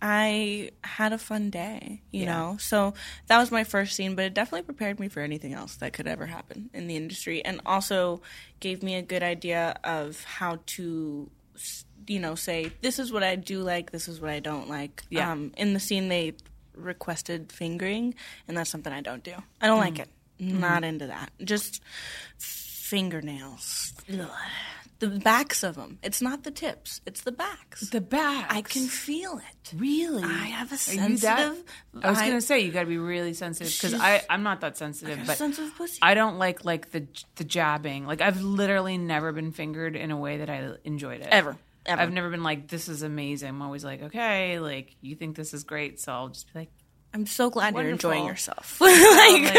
[0.00, 2.32] I had a fun day, you Yeah.
[2.32, 2.56] know.
[2.60, 2.94] So
[3.28, 6.06] that was my first scene, but it definitely prepared me for anything else that could
[6.06, 8.20] ever happen in the industry, and also
[8.60, 11.30] gave me a good idea of how to.
[11.56, 14.68] s- You know, say this is what I do like, this is what I don't
[14.68, 15.02] like.
[15.10, 15.30] Yeah.
[15.32, 16.34] Um, in the scene, they
[16.74, 18.14] requested fingering,
[18.48, 19.34] and that's something I don't do.
[19.60, 20.08] I don't like it.
[20.40, 21.30] Not into that.
[21.42, 21.80] Just
[22.38, 23.92] fingernails.
[24.12, 24.28] Ugh.
[25.00, 25.98] The backs of them.
[26.02, 27.00] It's not the tips.
[27.04, 27.90] It's the backs.
[27.90, 29.72] the back I can feel it.
[29.76, 30.22] Really?
[30.22, 31.64] I have a Are you that- sensitive.
[32.02, 34.60] I was I- gonna say you got to be really sensitive because I I'm not
[34.60, 35.98] that sensitive, a but sensitive pussy.
[36.00, 38.06] I don't like like the the jabbing.
[38.06, 41.56] Like I've literally never been fingered in a way that I enjoyed it Ever.
[41.86, 42.00] Ever.
[42.00, 43.48] I've never been like this is amazing.
[43.48, 46.70] I'm always like okay, like you think this is great, so I'll just be like.
[47.12, 48.80] I'm so glad you're enjoying yourself.
[48.80, 48.90] like,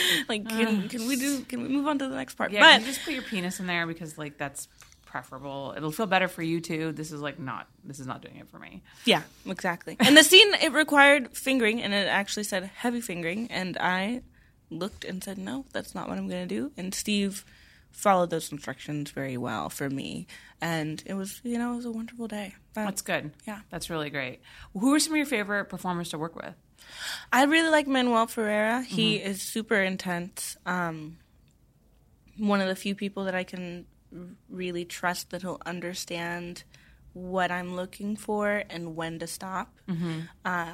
[0.28, 1.42] like can, can we do?
[1.42, 2.50] Can we move on to the next part?
[2.50, 4.66] Yeah, but just put your penis in there because like that's
[5.10, 5.74] preferable.
[5.76, 6.92] It'll feel better for you too.
[6.92, 7.68] This is like not.
[7.84, 8.82] This is not doing it for me.
[9.04, 9.96] Yeah, exactly.
[10.00, 14.22] And the scene it required fingering, and it actually said heavy fingering, and I
[14.70, 17.44] looked and said, "No, that's not what I'm going to do." And Steve
[17.92, 20.26] followed those instructions very well for me,
[20.60, 22.54] and it was, you know, it was a wonderful day.
[22.74, 23.32] That- That's good.
[23.46, 23.60] Yeah.
[23.70, 24.40] that's really great.
[24.72, 26.54] Who are some of your favorite performers to work with?
[27.32, 28.82] I really like Manuel Ferreira.
[28.82, 30.56] He is super intense.
[30.66, 31.18] Um,
[32.38, 33.86] one of the few people that I can
[34.48, 36.64] really trust that he'll understand
[37.12, 39.78] what I'm looking for and when to stop.
[40.44, 40.72] Uh,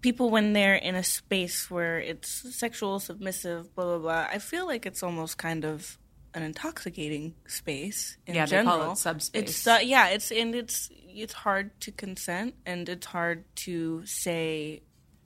[0.00, 4.66] people, when they're in a space where it's sexual, submissive, blah, blah, blah, I feel
[4.66, 5.98] like it's almost kind of
[6.34, 9.42] an intoxicating space in Yeah, they call it subspace.
[9.42, 14.82] It's, uh, yeah, it's and it's it's hard to consent and it's hard to say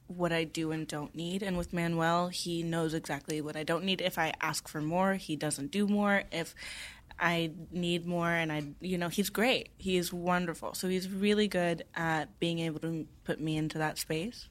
[0.06, 1.42] what I do and don't need.
[1.42, 4.00] And with Manuel, he knows exactly what I don't need.
[4.00, 6.24] If I ask for more, he doesn't do more.
[6.30, 6.54] If
[7.18, 9.70] I need more and I, you know, he's great.
[9.78, 10.74] He is wonderful.
[10.74, 14.48] So he's really good at being able to put me into that space.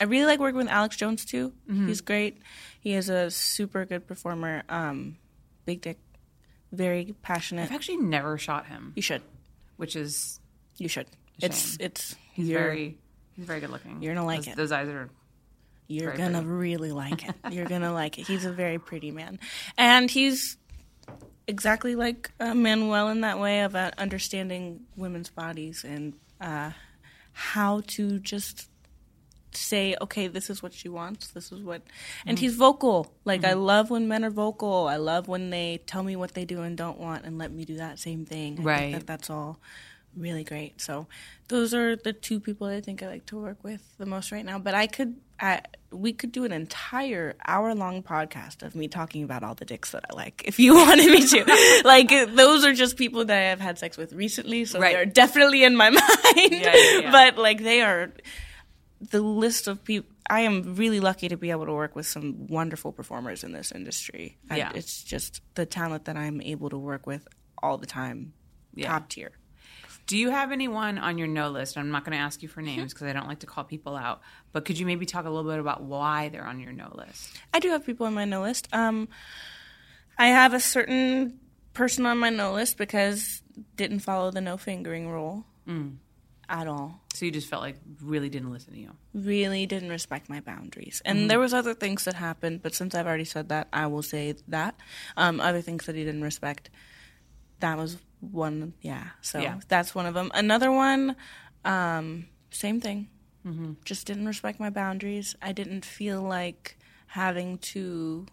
[0.00, 1.52] I really like working with Alex Jones too.
[1.68, 2.38] He's great.
[2.80, 4.62] He is a super good performer.
[4.68, 5.16] Um,
[5.64, 5.98] big dick,
[6.72, 7.62] very passionate.
[7.70, 9.22] I've actually never shot him, You should.
[9.76, 10.38] which is
[10.76, 11.06] You should.
[11.40, 12.98] It's it's he's very
[13.34, 14.02] he's very good looking.
[14.02, 14.56] you're gonna like those, it.
[14.56, 15.08] Those eyes are
[15.88, 16.46] You're gonna pretty.
[16.48, 17.34] really like it.
[17.52, 18.26] You're gonna like it.
[18.26, 19.38] He's a very pretty man,
[19.76, 20.56] and he's
[21.48, 26.70] exactly like uh, Manuel in that way of uh, understanding women's bodies and uh,
[27.32, 28.68] how to just
[29.52, 31.28] say, okay, this is what she wants.
[31.28, 31.82] This is what,
[32.26, 32.42] and Mm-hmm.
[32.44, 33.12] he's vocal.
[33.24, 34.86] Like I love when men are vocal.
[34.86, 37.64] I love when they tell me what they do and don't want, and let me
[37.64, 38.58] do that same thing.
[38.60, 38.78] I Right.
[38.90, 39.58] think that that's all
[40.16, 40.80] really great.
[40.80, 41.06] So
[41.48, 44.44] those are the two people I think I like to work with the most right
[44.44, 44.58] now.
[44.58, 49.22] But I could, I, we could do an entire hour long podcast of me talking
[49.22, 51.80] about all the dicks that I like if you wanted me to.
[51.84, 54.94] like those are just people that I have had sex with recently, so Right.
[54.94, 56.02] they're definitely in my mind.
[56.52, 57.10] Yeah, yeah, yeah.
[57.12, 58.12] But like they are
[59.10, 60.10] the list of people.
[60.30, 63.72] I am really lucky to be able to work with some wonderful performers in this
[63.72, 64.36] industry.
[64.50, 64.72] I- Yeah.
[64.74, 67.26] it's just the talent that I'm able to work with
[67.62, 68.34] all the time,
[68.82, 69.30] top tier.
[70.08, 71.76] Do you have anyone on your no list?
[71.78, 72.76] I'm not going to ask you for Mm-hmm.
[72.78, 74.20] names because I don't like to call people out.
[74.52, 77.38] But could you maybe talk a little bit about why they're on your no list?
[77.54, 78.68] I do have people on my no list.
[78.72, 79.08] Um,
[80.18, 81.38] I have a certain
[81.74, 83.42] person on my no list because
[83.76, 85.44] didn't follow the no fingering rule
[86.48, 87.00] at all.
[87.12, 88.96] So you just felt like really didn't listen to you.
[89.12, 91.02] Really didn't respect my boundaries.
[91.04, 94.02] And there was other things that happened, but since I've already said that, I will
[94.02, 94.74] say that.
[95.18, 96.70] Um, other things that he didn't respect.
[97.60, 98.74] That was one.
[98.80, 99.04] Yeah.
[99.20, 99.60] So Yeah.
[99.68, 100.30] that's one of them.
[100.34, 101.16] Another one.
[101.64, 103.08] Um, same thing.
[103.82, 105.34] Just didn't respect my boundaries.
[105.40, 106.76] I didn't feel like
[107.06, 108.26] having to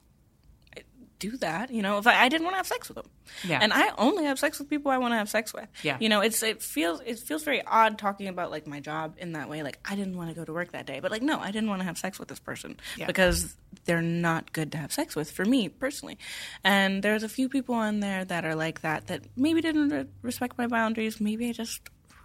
[1.31, 1.71] do that.
[1.71, 3.09] You know, if I, I didn't want to have sex with them,
[3.47, 3.59] Yeah.
[3.61, 5.67] and I only have sex with people I want to have sex with.
[5.83, 5.97] Yeah.
[5.99, 9.33] you know, it's it feels it feels very odd talking about like my job in
[9.33, 9.63] that way.
[9.63, 11.69] Like I didn't want to go to work that day, but like no, I didn't
[11.69, 13.07] want to have sex with this person Yeah.
[13.07, 16.17] because they're not good to have sex with for me personally.
[16.63, 20.05] And there's a few people on there that are like that that maybe didn't re-
[20.21, 21.19] respect my boundaries.
[21.21, 21.81] Maybe I just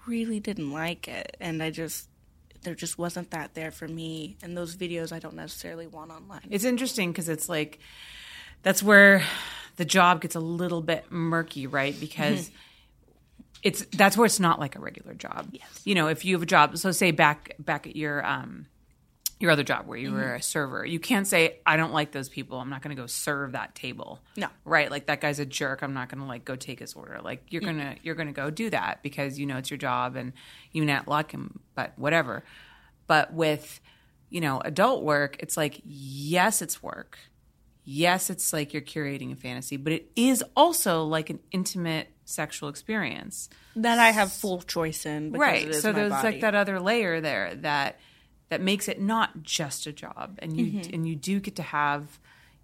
[0.07, 2.09] really didn't like it, and I just
[2.63, 4.37] there just wasn't that there for me.
[4.43, 6.47] And those videos I don't necessarily want online.
[6.51, 7.79] It's interesting because it's like
[8.63, 9.23] that's where
[9.77, 11.99] the job gets a little bit murky, right?
[11.99, 12.57] Because mm-hmm.
[13.63, 15.49] it's that's where it's not like a regular job.
[15.53, 15.81] Yes.
[15.85, 18.67] You know, if you have a job, so say back back at your um
[19.39, 20.37] your other job where you were mm-hmm.
[20.37, 22.61] a server, you can't say I don't like those people.
[22.61, 24.21] I'm not going to go serve that table.
[24.37, 24.49] No.
[24.67, 24.91] Right?
[24.91, 25.83] Like that guy's a jerk.
[25.83, 27.21] I'm not going to like go take his order.
[27.23, 27.79] Like you're mm-hmm.
[27.79, 30.35] going to you're going to go do that because you know it's your job and
[30.73, 32.45] you not like him, but whatever.
[33.07, 33.81] But with
[34.29, 37.19] you know, adult work, it's like yes, it's work.
[37.85, 42.69] Yes, it's like you're curating a fantasy, but it is also like an intimate sexual
[42.69, 43.49] experience.
[43.77, 45.31] that I have full choice in.
[45.33, 46.29] Because right It is so there's body.
[46.33, 47.99] like that other layer there that
[48.51, 50.95] that makes it not just a job and you Mm-hmm.
[50.95, 52.19] and you do get to have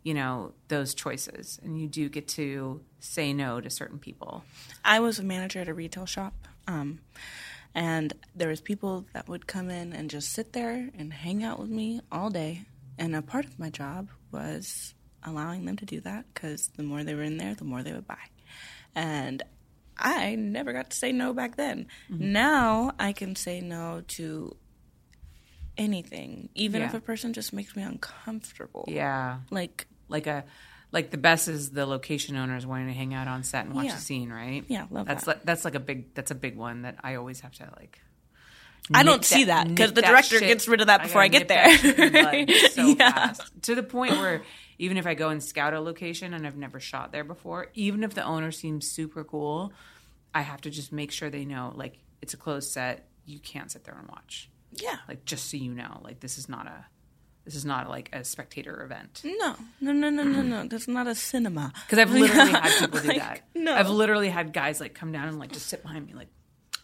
[0.05, 4.45] you know those choices and you do get to say no to certain people
[4.85, 6.35] I was a manager at a retail shop,
[6.69, 7.01] um,
[7.75, 11.59] and there was people that would come in and just sit there and hang out
[11.59, 12.63] with me all day.
[12.99, 14.95] And a part of my job was
[15.27, 17.93] allowing them to do that because the more they were in there, the more they
[17.93, 18.17] would buy.
[18.95, 19.43] And
[19.99, 21.87] I never got to say no back then.
[22.11, 22.33] Mm-hmm.
[22.33, 24.57] Now I can say no to
[25.79, 28.85] anything, even if a person just makes me uncomfortable.
[28.89, 30.45] yeah Like, like a
[30.93, 33.87] like the best is the location owners wanting to hang out on set and watch
[33.87, 33.97] Yeah.
[33.97, 35.29] a scene right Yeah, love that's that.
[35.39, 38.01] like that's like a big that's a big one that i always have to like
[38.95, 41.45] I don't see that because the director shit- gets rid of that before I gotta
[41.45, 41.77] get there.
[42.47, 43.13] the so Yeah.
[43.13, 44.43] fast to the point where
[44.79, 48.05] even if I go and scout a location and I've never shot there before, even
[48.05, 49.73] if the owner seems super cool,
[50.35, 53.09] I have to just make sure they know like it's a closed set.
[53.25, 54.51] You can't sit there and watch.
[54.73, 54.97] yeah.
[55.09, 56.85] Like just so you know, like this is not a
[57.45, 59.23] this is not like a spectator event.
[59.25, 60.67] No, no, no, no, no, no.
[60.67, 61.73] That's not a cinema.
[61.87, 63.43] Because I've literally had people do Like, that.
[63.55, 63.73] no.
[63.75, 66.27] I've literally had guys like come down and like just sit behind me, like,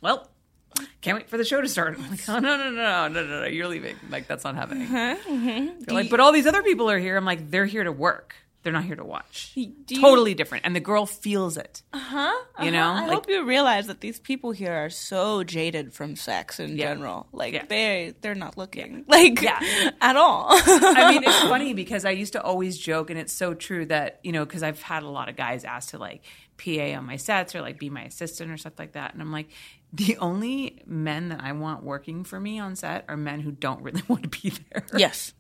[0.00, 0.31] well,
[1.01, 1.97] can't wait for the show to start.
[1.99, 3.97] I'm like, oh no, no, no, no, no, no, no, you're leaving.
[4.11, 4.89] Like that's not happening.
[4.93, 7.17] They're like, but all these other people are here.
[7.17, 8.35] I'm like, they're here to work.
[8.63, 9.51] They're not here to watch.
[9.57, 11.83] You- totally different, and the girl feels it.
[11.93, 12.33] Huh?
[12.61, 12.71] You uh-huh.
[12.71, 16.61] know, I like- hope you realize that these people here are so jaded from sex
[16.61, 16.95] in Yeah.
[16.95, 17.27] general.
[17.33, 17.65] Like Yeah.
[17.67, 19.59] they they're not looking like Yeah.
[20.01, 20.47] at all.
[20.51, 24.21] I mean, it's funny because I used to always joke, and it's so true that
[24.23, 26.23] you know, because I've had a lot of guys ask to like
[26.57, 29.33] PA on my sets or like be my assistant or stuff like that, and I'm
[29.33, 29.49] like,
[29.92, 33.83] the only men that I want working for me on set are men who don't
[33.83, 34.85] really want to be there.
[34.96, 35.33] yes.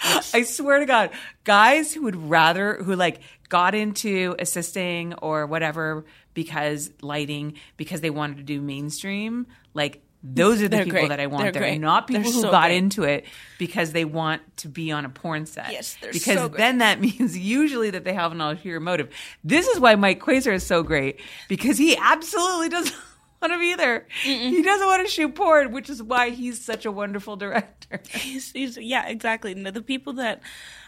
[0.32, 1.10] I swear to God,
[1.42, 8.10] guys who would rather who like got into assisting or whatever because lighting because they
[8.10, 11.08] wanted to do mainstream, like those are the They're people great.
[11.10, 11.80] that I want They're there, great.
[11.80, 12.76] not people They're who so got great.
[12.76, 13.24] into it
[13.58, 15.72] because they want to be on a porn set.
[15.72, 19.08] Yes, they're because so then that means usually that they have an ulterior motive.
[19.42, 22.94] This is why Mike Quasar is so great because he absolutely doesn't
[23.40, 24.06] want to be there.
[24.22, 28.00] He doesn't want to shoot porn, which is why he's such a wonderful director.
[28.10, 29.54] He's, he's, yeah, exactly.
[29.54, 30.42] The people that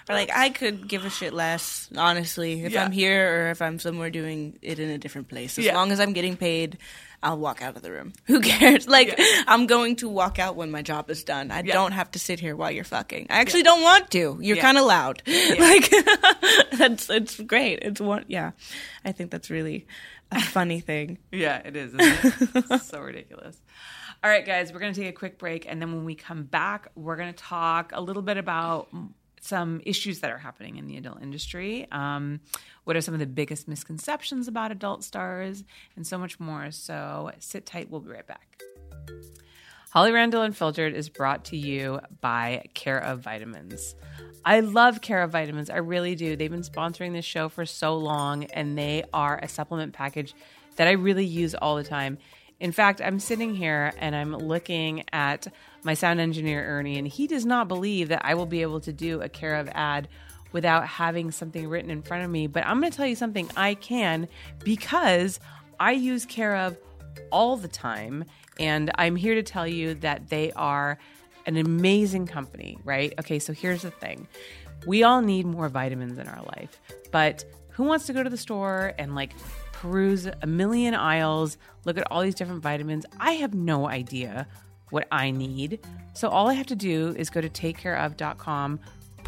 [0.07, 2.85] are like, I could give a shit less, honestly, if Yeah.
[2.85, 5.59] I'm here or if I'm somewhere doing it in a different place.
[5.59, 5.77] As Yeah.
[5.77, 6.77] long as I'm getting paid,
[7.23, 8.13] I'll walk out of the room.
[8.27, 8.87] Who cares?
[8.87, 11.51] Like, I'm going to walk out when my job is done.
[11.51, 11.73] I Yeah.
[11.73, 13.29] don't have to sit here while you're fucking.
[13.31, 14.39] I actually don't want to.
[14.43, 14.63] You're Yeah.
[14.63, 15.23] kind of loud.
[15.59, 15.91] Like,
[16.73, 17.79] that's it's great.
[17.81, 18.27] It's one.
[18.29, 18.51] Yeah,
[19.07, 19.87] I think that's really
[20.33, 21.19] a funny thing.
[21.33, 21.93] Yeah, it is.
[21.99, 22.83] It?
[22.83, 23.61] So ridiculous.
[24.23, 25.67] All right, guys, we're going to take a quick break.
[25.67, 28.89] And then when we come back, we're going to talk a little bit about
[29.41, 31.89] some issues that are happening in the adult industry.
[31.91, 32.41] Um,
[32.85, 35.65] what are some of the biggest misconceptions about adult stars
[35.97, 36.71] and so much more.
[36.71, 37.91] So sit tight.
[37.91, 38.61] We'll be right back.
[39.91, 43.97] Holly Randall Unfiltered is brought to you by Care of Vitamins.
[44.45, 45.69] I love Care of Vitamins.
[45.69, 46.37] I really do.
[46.37, 50.33] They've been sponsoring this show for so long, and they are a supplement package
[50.77, 52.19] that I really use all the time.
[52.61, 55.49] In fact, I'm sitting here and I'm looking at
[55.83, 58.93] my sound engineer, Ernie, and he does not believe that I will be able to
[58.93, 60.07] do a Care of ad
[60.53, 62.47] without having something written in front of me.
[62.47, 64.29] But I'm going to tell you something I can
[64.63, 65.41] because
[65.81, 66.79] I use Care of
[67.33, 68.25] all the time.
[68.61, 70.99] And I'm here to tell you that they are
[71.47, 73.13] an amazing company, right?
[73.19, 74.29] Okay, so here's the thing
[74.87, 78.37] we all need more vitamins in our life, but who wants to go to the
[78.37, 79.33] store and like
[79.73, 83.05] peruse a million aisles, look at all these different vitamins?
[83.19, 84.47] I have no idea
[84.91, 85.81] what I need.
[86.15, 88.81] So all I have to do is go to takecareof.com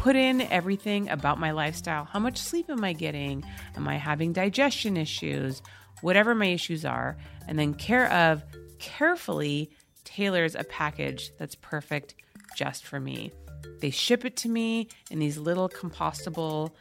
[0.03, 2.03] put in everything about my lifestyle.
[2.03, 3.41] How much sleep am I getting?
[3.77, 5.61] Am I having digestion issues?
[6.01, 7.15] Whatever my issues are.
[7.47, 8.43] And then Care of
[8.83, 9.71] carefully
[10.03, 12.15] tailors a package that's perfect
[12.57, 13.31] just for me.
[13.79, 16.71] They ship it to me in these little compostable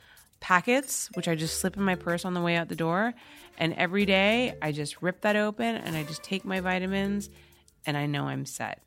[0.40, 3.14] packets, which I just slip in my purse on the way out the door.
[3.56, 7.30] And every day I just rip that open and I just take my vitamins
[7.86, 8.82] and I know I'm set.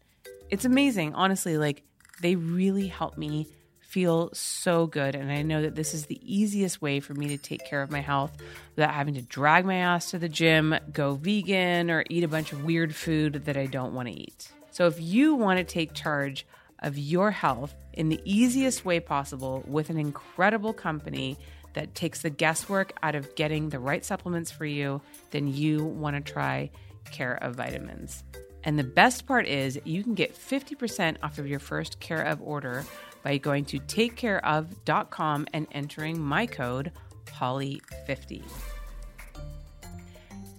[0.50, 1.58] It's amazing, honestly.
[1.58, 1.84] Like,
[2.22, 3.48] they really help me
[3.96, 5.16] feel so good.
[5.16, 7.90] And I know that this is the easiest way for me to take care of
[7.90, 8.36] my health
[8.76, 12.52] without having to drag my ass to the gym, go vegan, or eat a bunch
[12.52, 14.52] of weird food that I don't want to eat.
[14.72, 16.46] So if you want to take charge
[16.80, 21.38] of your health in the easiest way possible with an incredible company
[21.72, 25.00] that takes the guesswork out of getting the right supplements for you,
[25.32, 26.70] then you want to try
[27.12, 28.26] Care of Vitamins.
[28.66, 32.42] And the best part is you can get 50% off of your first Care of
[32.42, 32.84] order
[33.26, 36.92] by going to takecareof.com and entering my code
[37.26, 38.44] Holly50.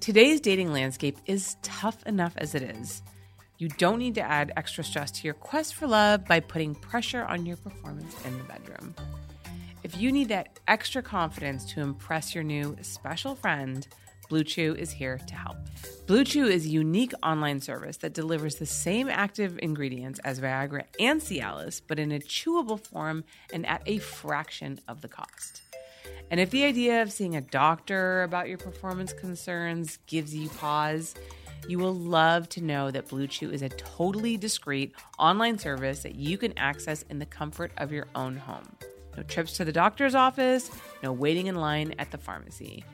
[0.01, 3.03] Today's dating landscape is tough enough as it is.
[3.59, 7.25] You don't need to add extra stress to your quest for love by putting pressure
[7.25, 8.97] on your performance in the bedroom.
[9.85, 13.87] If you need that extra confidence to impress your new special friend,
[14.31, 15.57] BlueChew is here to help.
[16.07, 21.21] BlueChew is a unique online service that delivers the same active ingredients as Viagra and
[21.21, 25.63] Cialis, but in a chewable form and at a fraction of the cost.
[26.31, 31.15] And if the idea of seeing a doctor about your performance concerns gives you pause,
[31.69, 36.39] you will love to know that BlueChew is a totally discreet online service that you
[36.39, 38.69] can access in the comfort of your own home.
[39.17, 40.71] No trips to the doctor's office,
[41.03, 42.85] no waiting in line at the pharmacy.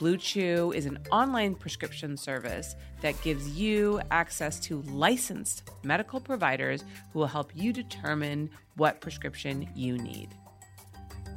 [0.00, 7.18] BlueChew is an online prescription service that gives you access to licensed medical providers who
[7.18, 10.30] will help you determine what prescription you need.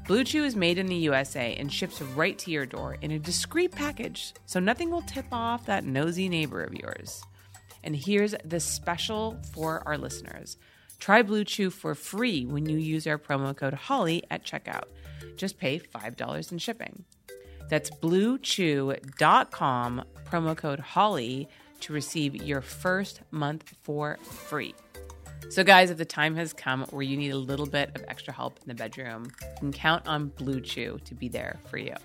[0.06, 3.74] BlueChew is made in the USA and ships right to your door in a discreet
[3.74, 7.22] package, so nothing will tip off that nosy neighbor of yours.
[7.84, 10.56] And here's the special for our listeners.
[11.00, 14.86] Try BlueChew for free when you use our promo code HOLLY at checkout.
[15.36, 17.04] Just pay $5 in shipping.
[17.74, 24.76] That's bluechew.com, promo code HOLLY to receive your first month for free.
[25.50, 28.32] So, guys, if the time has come where you need a little bit of extra
[28.32, 31.96] help in the bedroom, you can count on BlueChew to be there for you.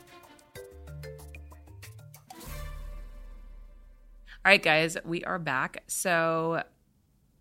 [0.57, 0.63] All
[4.47, 5.83] right, guys, we are back.
[5.87, 6.63] So,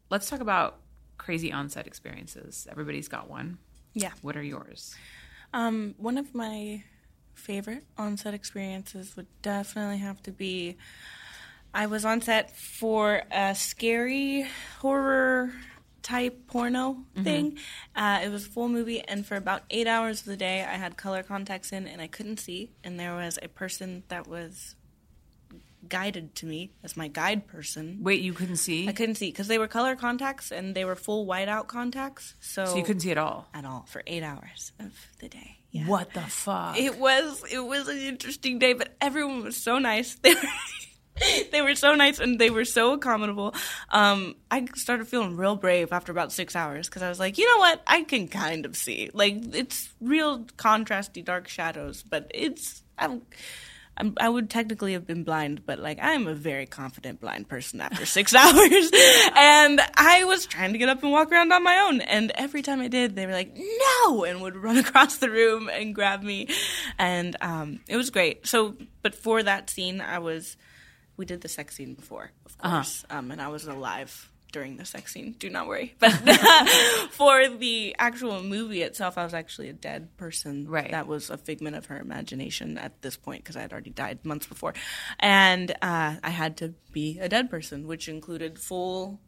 [0.10, 0.82] let's talk about
[1.18, 2.68] crazy onset experiences.
[2.70, 3.58] Everybody's got one.
[3.94, 4.12] Yeah.
[4.22, 4.98] What are yours?
[5.54, 6.84] Um, one of my
[7.38, 10.78] favorite on-set experiences would definitely have to be
[11.74, 14.48] I was on set for a scary
[14.80, 15.52] horror
[16.02, 17.58] type porno thing.
[17.96, 20.76] Uh, it was a full movie, and for about eight hours of the day, I
[20.76, 22.72] had color contacts in, and I couldn't see.
[22.84, 24.76] And there was a person that was
[25.88, 28.00] guided to me as my guide person.
[28.02, 28.88] Wait, you couldn't see?
[28.88, 32.36] I couldn't see because they were color contacts and they were full whiteout contacts.
[32.40, 33.48] So, so you couldn't see at all?
[33.54, 35.57] at all for eight hours of the day.
[35.78, 35.88] Yeah.
[35.88, 36.78] What the fuck?
[36.78, 40.18] It was it was an interesting day, but everyone was so nice.
[40.28, 40.42] They were
[41.52, 43.56] they were so nice and they were so accommodable.
[43.90, 47.46] Um, I started feeling real brave after about six hours because I was like, you
[47.52, 49.10] know what, I can kind of see.
[49.14, 53.24] Like it's real contrasty dark shadows, but it's I'm,
[53.98, 57.82] I'm I would technically have been blind, but like I'm a very confident blind person
[57.82, 58.92] after six hours,
[59.36, 62.62] and I was trying to get up and walk around on my own, and every
[62.62, 66.24] time I did, they were like, no, and would run across the room and grab
[66.24, 66.48] me,
[66.98, 68.46] and um, it was great.
[68.48, 70.58] So, but for that scene, I was
[71.18, 74.86] we did the sex scene before, of course, um, and I was alive during the
[74.86, 75.36] sex scene.
[75.40, 75.96] Do not worry.
[76.00, 76.12] But
[77.12, 80.68] for the actual movie itself, I was actually a dead person.
[80.68, 80.92] Right.
[80.92, 84.26] That was a figment of her imagination at this point because I had already died
[84.26, 84.74] months before,
[85.20, 89.20] and uh, I had to be a dead person, which included full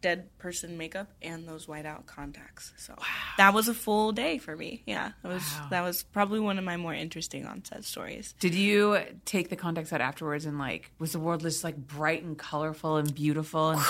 [0.00, 2.72] dead person makeup and those whiteout contacts.
[2.76, 2.94] So
[3.36, 4.82] that was a full day for me.
[4.86, 5.42] Yeah, it was.
[5.42, 5.66] Wow.
[5.70, 8.34] That was probably one of my more interesting on-set stories.
[8.38, 12.22] Did you take the contacts out afterwards and like was the world just like bright
[12.22, 13.80] and colorful and beautiful and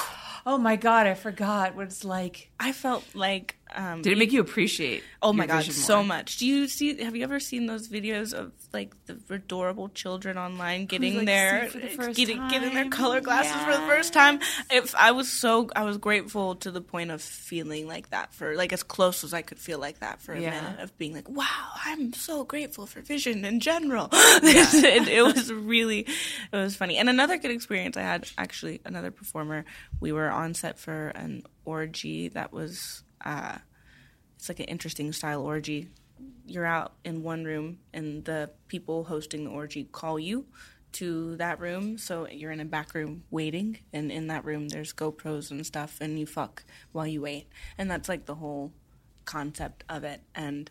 [0.47, 2.51] oh my god, I forgot what it's like.
[2.59, 3.58] I felt like.
[3.75, 5.03] Um, Did it make you appreciate?
[5.23, 6.39] Oh my your god, vision so much.
[6.39, 7.03] Do you see?
[7.03, 11.69] Have you ever seen those videos of like the adorable children online getting like, their
[11.69, 14.41] the first getting getting their color glasses for the first time?
[14.71, 18.55] If I was so, I was grateful to the point of feeling like that for
[18.55, 20.51] like as close as I could feel like that for a Yeah.
[20.51, 21.45] minute of being like, wow,
[21.85, 24.09] I'm so grateful for vision in general.
[24.13, 26.97] it, it was really, it was funny.
[26.97, 29.65] And another good experience I had actually another performer.
[30.01, 33.03] We were on set for an orgy that was.
[33.25, 33.59] Uh,
[34.37, 35.89] it's like an interesting style orgy.
[36.47, 40.47] You're out in one room, and the people hosting the orgy call you
[40.93, 41.99] to that room.
[41.99, 45.99] So you're in a back room waiting, and in that room there's GoPros and stuff,
[46.01, 48.73] and you fuck while you wait, and that's like the whole
[49.25, 50.23] concept of it.
[50.35, 50.71] And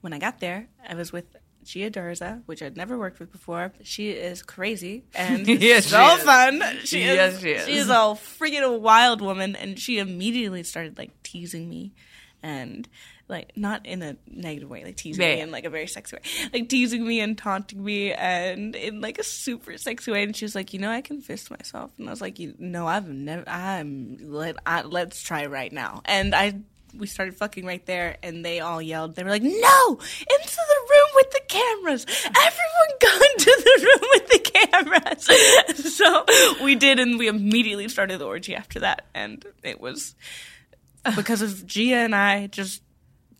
[0.00, 1.36] when I got there, I was with
[1.68, 3.72] Gia Derza, which I'd never worked with before.
[3.82, 6.22] She is crazy and Yes, she so is.
[6.22, 6.62] fun.
[6.84, 7.66] She Yes, is, she is.
[7.66, 7.92] She is a
[8.38, 11.92] freaking wild woman, and she immediately started like teasing me,
[12.42, 12.88] and
[13.28, 16.16] like not in a negative way, like teasing Yeah, me in like a very sexy
[16.16, 16.22] way,
[16.54, 20.22] like teasing me and taunting me, and in like a super sexy way.
[20.22, 22.54] And she was like, "You know, I can fist myself," and I was like, "You
[22.58, 23.44] know, I've never.
[23.46, 24.56] I'm let.
[24.64, 26.60] I, let's try right now." And I.
[26.96, 29.16] We started fucking right there, and they all yelled.
[29.16, 32.06] They were like, "No, into the room with the cameras!
[32.24, 34.38] Everyone go into the room with the
[35.74, 36.24] cameras!" so
[36.64, 40.14] we did, and we immediately started the orgy after that, and it was
[41.16, 42.82] because of Gia and I just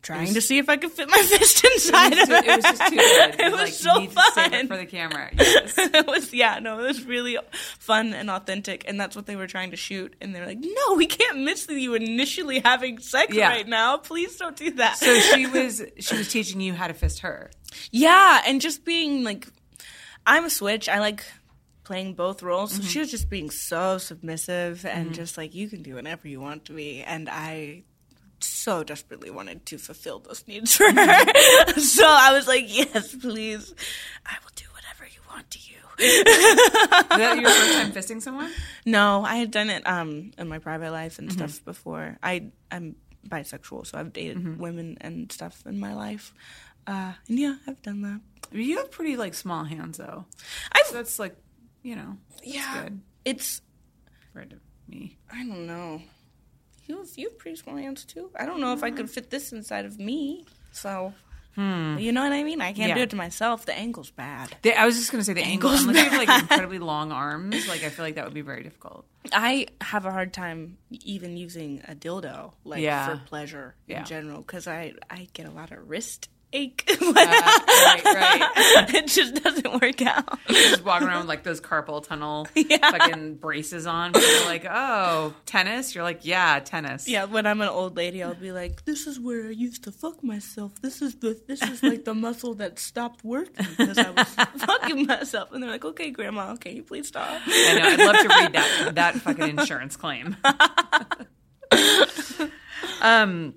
[0.01, 2.55] trying to see if I could fit my fist inside It was, of too, it
[2.55, 3.35] was just too good.
[3.39, 4.67] It was like, so you need to save it fun.
[4.67, 5.29] for the camera.
[5.37, 5.73] Yes.
[5.77, 7.37] it was yeah, no, it was really
[7.79, 10.15] fun and authentic, and that's what they were trying to shoot.
[10.21, 13.49] And they were like, "No, we can't miss you initially having sex Yeah.
[13.49, 13.97] right now.
[13.97, 17.51] Please don't do that." So she was she was teaching you how to fist her.
[17.91, 19.47] yeah, and just being like,
[20.25, 20.87] I'm a switch.
[20.89, 21.23] I like
[21.83, 22.73] playing both roles.
[22.73, 22.83] Mm-hmm.
[22.83, 26.39] So she was just being so submissive and just like, you can do whatever you
[26.39, 27.83] want to be, and I.
[28.41, 30.91] So desperately wanted to fulfill those needs for her.
[30.91, 31.79] Mm-hmm.
[31.97, 33.73] so I was like, yes, please.
[34.25, 35.75] I will do whatever you want to you.
[35.99, 36.23] Was
[37.19, 38.51] that your first time fisting someone?
[38.85, 41.23] No, I had done it um, in my private life Mm-hmm.
[41.23, 42.17] and stuff before.
[42.23, 42.95] I I'm
[43.27, 44.57] bisexual, so I've dated Mm-hmm.
[44.61, 46.33] women and stuff in my life.
[46.87, 48.21] Uh, and yeah, I've done that.
[48.51, 50.25] You have pretty like small hands though.
[50.71, 51.35] I've So that's like
[51.83, 53.61] you know yeah, good it's
[54.33, 54.45] for
[54.87, 55.17] me.
[55.31, 56.01] I don't know.
[56.89, 58.31] You have, you have pretty small hands too.
[58.35, 60.45] I don't know if I could fit this inside of me.
[60.71, 61.13] So.
[61.57, 62.61] You know what I mean?
[62.61, 62.87] I can't Hmm.
[62.89, 62.95] Yeah.
[62.95, 63.65] do it to myself.
[63.65, 64.55] The angle's bad.
[64.61, 65.71] The, I was just gonna say the angle.
[65.71, 68.39] Angles Unless you have like incredibly long arms, like I feel like that would be
[68.39, 69.05] very difficult.
[69.33, 73.09] I have a hard time even using a dildo, like Yeah.
[73.09, 76.83] for pleasure in general, because I I get a lot of wrist ache.
[77.01, 78.85] right, right.
[78.95, 80.39] it just doesn't work out.
[80.47, 82.45] Just walking around with like those carpal tunnel
[82.81, 84.15] fucking braces on.
[84.15, 85.93] Are like, oh, tennis.
[85.93, 87.07] You're like, yeah, tennis.
[87.07, 89.91] Yeah, when I'm an old lady, I'll be like, "This is where I used to
[89.91, 90.73] fuck myself.
[90.81, 94.27] This is the this is like the muscle that stopped working because I was
[94.57, 97.87] fucking myself." And they're like, "Okay, Grandma, can you please stop?" I know.
[97.87, 100.37] I'd love to read that that fucking insurance claim.
[103.01, 103.53] um,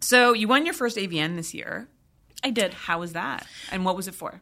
[0.00, 1.88] so you won your first AVN this year.
[2.44, 2.74] I did.
[2.74, 3.46] How was that?
[3.70, 4.40] And what was it for?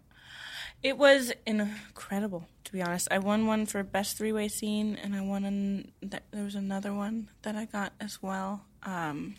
[0.82, 3.09] It was incredible, to be honest.
[3.11, 5.92] I won one for best three way scene, and I won an.
[6.03, 8.66] Th- there was another one that I got as well.
[8.82, 9.36] Um,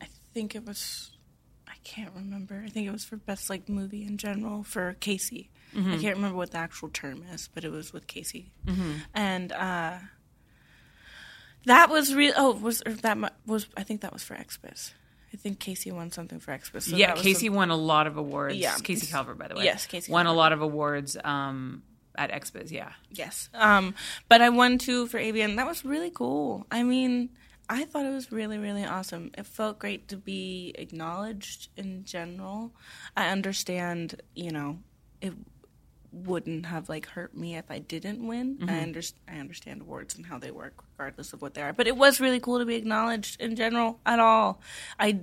[0.00, 1.10] I think it was.
[1.66, 2.62] I can't remember.
[2.64, 5.50] I think it was for best like movie in general for Casey.
[5.76, 8.52] I can't remember what the actual term is, but it was with Casey,
[9.12, 9.98] and uh,
[11.66, 12.32] that was real.
[12.36, 13.66] Oh, was or that was?
[13.76, 14.92] I think that was for XBIZ.
[15.34, 16.82] I think Casey won something for XBIZ.
[16.90, 18.54] So yeah, Casey the- won a lot of awards.
[18.54, 18.76] Yeah.
[18.76, 19.64] Casey Calvert, by the way.
[19.64, 21.82] Yes, Casey won a lot of awards um,
[22.14, 22.70] at XBIZ.
[22.70, 22.92] Yeah.
[23.10, 23.48] Yes.
[23.52, 23.96] Um,
[24.28, 25.56] but I won two for AVN.
[25.56, 26.68] That was really cool.
[26.70, 27.30] I mean,
[27.68, 29.32] I thought it was really, really awesome.
[29.36, 32.72] It felt great to be acknowledged in general.
[33.16, 34.78] I understand, you know,
[35.20, 35.32] it
[36.14, 38.58] wouldn't have like hurt me if I didn't win.
[38.62, 38.82] I, mm-hmm.
[38.82, 41.72] under- I understand awards and how they work, regardless of what they are.
[41.72, 44.60] But it was really cool to be acknowledged in general at all.
[44.98, 45.20] I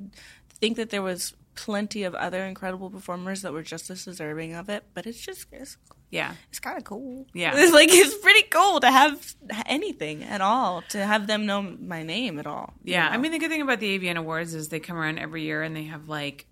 [0.60, 4.70] think that there was plenty of other incredible performers that were just as deserving of
[4.70, 4.84] it.
[4.94, 5.78] But it's just it's
[6.10, 6.34] Yeah.
[6.50, 7.26] it's kind of cool.
[7.34, 7.52] Yeah.
[7.56, 9.36] it's like it's pretty cool to have
[9.66, 12.74] anything at all, to have them know my name at all.
[12.84, 13.14] you Yeah, know?
[13.14, 15.62] I mean the good thing about the AVN Awards is they come around every year
[15.62, 16.46] and they have like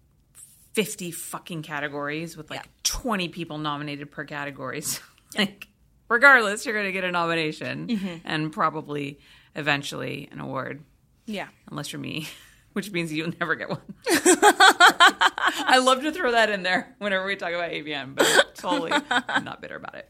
[0.84, 2.72] fifty fucking categories with like Yeah.
[2.84, 4.82] twenty people nominated per category.
[4.92, 5.02] So,
[5.38, 5.68] like,
[6.08, 8.16] regardless, you're going to get a nomination Mm-hmm.
[8.26, 9.20] and probably
[9.56, 10.84] eventually an award,
[11.28, 12.28] yeah, unless you're me,
[12.74, 13.82] which means you'll never get one.
[14.08, 19.44] I love to throw that in there whenever we talk about AVN, but totally I'm
[19.44, 20.10] not bitter about it.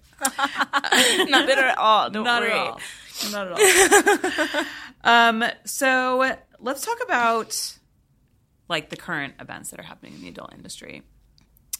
[1.30, 2.10] not bitter at all.
[2.10, 2.52] Don't Not worry.
[2.52, 2.80] at all.
[3.32, 4.64] Not at all.
[5.04, 7.78] um, so let's talk about
[8.70, 11.04] like the current events that are happening in the adult industry.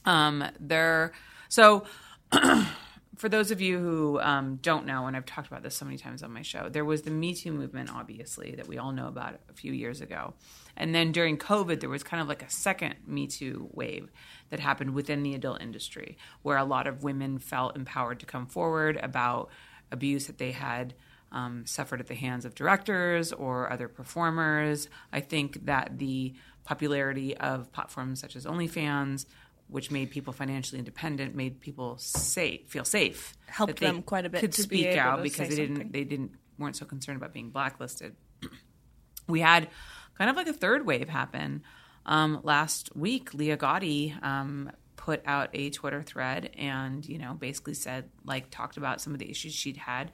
[0.06, 1.14] Um, there,
[1.48, 1.86] so
[3.20, 5.98] for those of you who um, don't know, and I've talked about this so many
[5.98, 9.08] times on my show, there was the Me Too movement, obviously, that we all know
[9.08, 10.34] about a few years ago.
[10.78, 14.10] And then during COVID, there was kind of like a second Me Too wave
[14.50, 18.48] that happened within the adult industry, where a lot of women felt empowered to come
[18.48, 19.50] forward about
[19.92, 20.94] abuse that they had
[21.32, 24.88] um, suffered at the hands of directors or other performers.
[25.12, 26.34] I think that the
[26.70, 29.26] popularity of platforms such as OnlyFans,
[29.70, 34.40] which made people financially independent, made people safe, feel safe, Helped them quite a bit
[34.40, 37.34] could to be speak able out because they didn't they didn't weren't so concerned about
[37.34, 38.16] being blacklisted.
[39.28, 39.68] we had
[40.16, 41.64] kind of like a third wave happen
[42.06, 43.34] um, last week.
[43.34, 48.78] Leah Gotti um, put out a Twitter thread and you know basically said like talked
[48.78, 50.12] about some of the issues she'd had,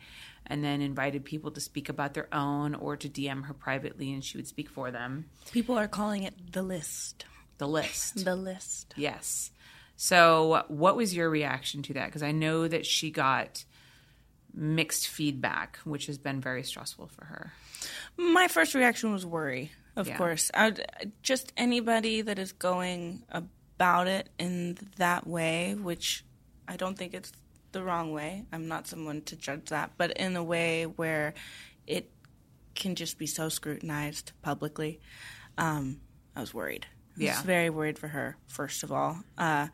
[0.47, 4.23] and then invited people to speak about their own or to DM her privately, and
[4.23, 5.25] she would speak for them.
[5.51, 7.25] People are calling it the list.
[7.57, 8.23] The list.
[8.25, 8.93] The list.
[8.97, 9.51] Yes.
[9.95, 12.07] So, what was your reaction to that?
[12.07, 13.63] Because I know that she got
[14.53, 17.53] mixed feedback, which has been very stressful for her.
[18.17, 20.17] My first reaction was worry, of Yeah.
[20.17, 20.49] course.
[20.53, 20.83] I'd, uh,
[21.21, 26.23] just anybody that is going about it in that way, which
[26.67, 27.31] I don't think it's
[27.75, 28.45] the wrong way.
[28.51, 31.33] I'm not someone to judge that, but in a way where
[31.85, 32.09] it
[32.73, 34.99] can just be so scrutinized publicly,
[35.57, 35.99] um,
[36.35, 36.87] I was worried.
[37.17, 37.35] I Yeah.
[37.35, 39.23] was very worried for her, first of all.
[39.37, 39.67] Uh,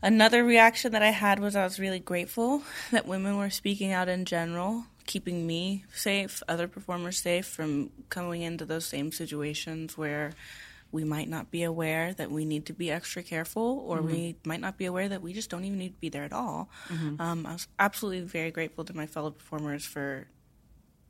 [0.00, 2.62] Another reaction that I had was I was really grateful
[2.92, 8.42] that women were speaking out in general, keeping me safe, other performers safe from coming
[8.42, 10.34] into those same situations where
[10.90, 14.48] we might not be aware that we need to be extra careful, or we mm-hmm.
[14.48, 16.70] might not be aware that we just don't even need to be there at all.
[16.88, 17.20] Mm-hmm.
[17.20, 20.28] Um, I was absolutely very grateful to my fellow performers for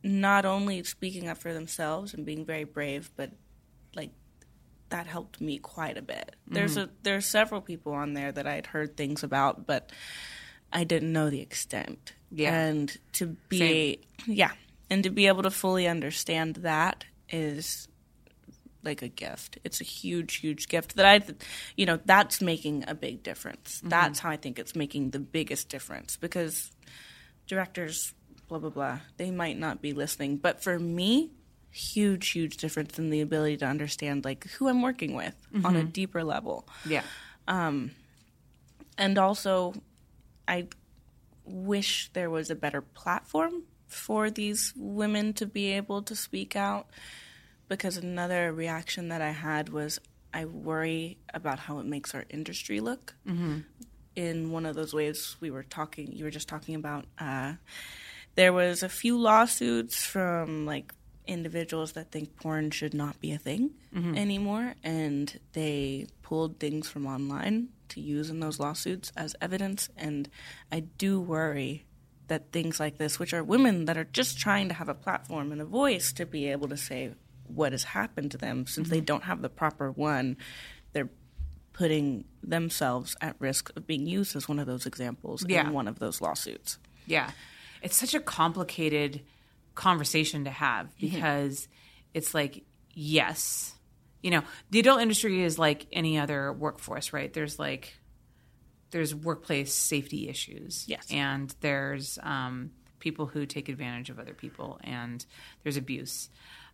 [0.03, 3.31] not only speaking up for themselves and being very brave, but
[3.95, 4.11] like
[4.91, 6.35] that helped me quite a bit.
[6.47, 6.91] There's mm-hmm.
[6.91, 9.93] a there's several people on there that I'd heard things about, but
[10.72, 12.14] I didn't know the extent.
[12.31, 12.53] Yeah.
[12.53, 14.53] And to be yeah,
[14.91, 17.89] and to be able to fully understand that is
[18.85, 19.59] like a gift.
[19.64, 21.20] It's a huge huge gift that I
[21.76, 23.81] you know, that's making a big difference.
[23.85, 26.70] That's how I think it's making the biggest difference because
[27.47, 28.14] directors
[28.49, 31.31] blah blah blah, they might not be listening, but for me
[31.70, 35.85] huge huge difference in the ability to understand like who I'm working with on a
[35.85, 36.66] deeper level.
[36.87, 37.03] Yeah.
[37.47, 37.93] Um,
[38.97, 39.74] and also
[40.47, 40.68] I
[41.45, 46.89] wish there was a better platform for these women to be able to speak out
[47.69, 50.01] because another reaction that I had was
[50.33, 53.14] I worry about how it makes our industry look.
[54.16, 57.55] In one of those ways we were talking, you were just talking about, uh,
[58.35, 60.93] there was a few lawsuits from like
[61.27, 63.71] individuals that think porn should not be a thing
[64.16, 69.89] anymore, and they pulled things from online to use in those lawsuits as evidence.
[69.97, 70.29] And
[70.73, 71.85] I do worry
[72.29, 75.53] that things like this, which are women that are just trying to have a platform
[75.53, 77.12] and a voice to be able to say
[77.51, 80.36] what has happened to them, since they don't have the proper one,
[80.92, 81.11] they're
[81.72, 85.66] putting themselves at risk of being used as one of those examples Yeah.
[85.66, 86.78] in one of those lawsuits.
[87.07, 87.30] Yeah.
[87.82, 89.22] It's such a complicated
[89.74, 91.68] conversation to have because
[92.14, 93.74] it's like, yes,
[94.22, 97.32] you know, the adult industry is like any other workforce, right?
[97.32, 97.94] There's like,
[98.90, 100.84] there's workplace safety issues.
[100.88, 101.07] Yes.
[101.12, 105.24] And there's um, people who take advantage of other people and
[105.62, 106.28] there's abuse.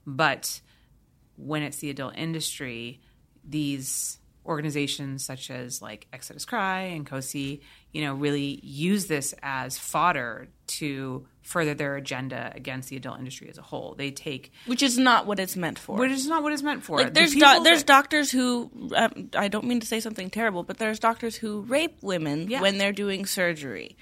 [0.07, 0.61] But
[1.37, 3.01] when it's the adult industry,
[3.45, 9.79] these organizations such as like Exodus Cry and COSI, you know, really use this as
[9.79, 13.95] fodder to further their agenda against the adult industry as a whole.
[13.97, 15.97] They take, Which is not what it's meant for.
[15.97, 16.99] which is not what it's meant for.
[16.99, 20.29] Like there's people do- there's that- doctors who um, I don't mean to say something
[20.31, 22.61] terrible, but there's doctors who rape women Yeah.
[22.61, 23.97] when they're doing surgery.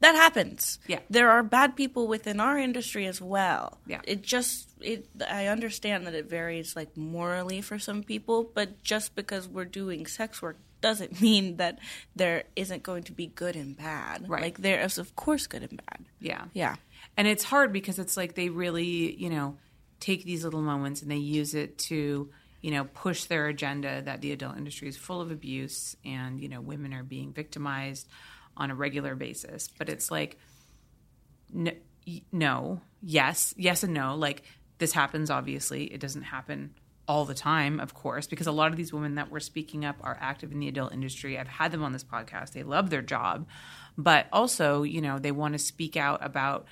[0.00, 0.78] That happens.
[0.86, 1.00] Yeah.
[1.08, 3.78] There are bad people within our industry as well.
[3.86, 4.00] Yeah.
[4.04, 9.14] It just it I understand that it varies like morally for some people, but just
[9.14, 11.78] because we're doing sex work doesn't mean that
[12.14, 14.28] there isn't going to be good and bad.
[14.28, 14.42] Right.
[14.42, 16.04] Like there is of course good and bad.
[16.20, 16.44] Yeah.
[16.52, 16.76] Yeah.
[17.16, 19.56] And it's hard because it's like they really, you know,
[20.00, 22.28] take these little moments and they use it to,
[22.60, 26.50] you know, push their agenda that the adult industry is full of abuse and, you
[26.50, 28.06] know, women are being victimized
[28.56, 29.68] on a regular basis.
[29.78, 30.38] But it's like,
[31.52, 31.72] no,
[32.32, 34.16] no yes, yes and no.
[34.16, 34.42] Like
[34.78, 35.84] this happens, obviously.
[35.84, 36.74] It doesn't happen
[37.08, 39.96] all the time, of course, because a lot of these women that we're speaking up
[40.00, 41.38] are active in the adult industry.
[41.38, 42.52] I've had them on this podcast.
[42.52, 43.46] They love their job,
[43.96, 46.66] but also, you know, they want to speak out about,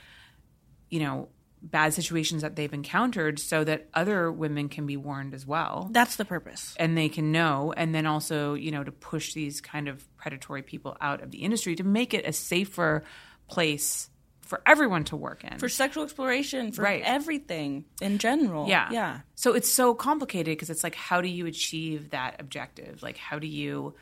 [0.90, 1.28] you know,
[1.70, 6.16] bad situations that they've encountered so that other women can be warned as well That's
[6.16, 6.74] the purpose.
[6.78, 10.62] and they can know and then also you know to push these kind of predatory
[10.62, 13.02] people out of the industry to make it a safer
[13.48, 14.10] place
[14.42, 17.02] for everyone to work in For sexual exploration, for Right.
[17.02, 18.68] everything in general.
[18.68, 19.20] yeah Yeah.
[19.34, 23.38] so it's so complicated because it's like how do you achieve that objective like how
[23.38, 23.94] do you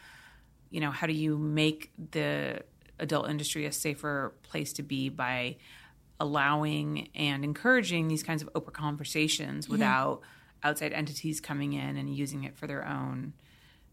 [0.70, 2.60] you know how do you make the
[2.98, 5.56] adult industry a safer place to be by
[6.22, 10.20] allowing and encouraging these kinds of open conversations without
[10.62, 13.32] outside entities coming in and using it for their own,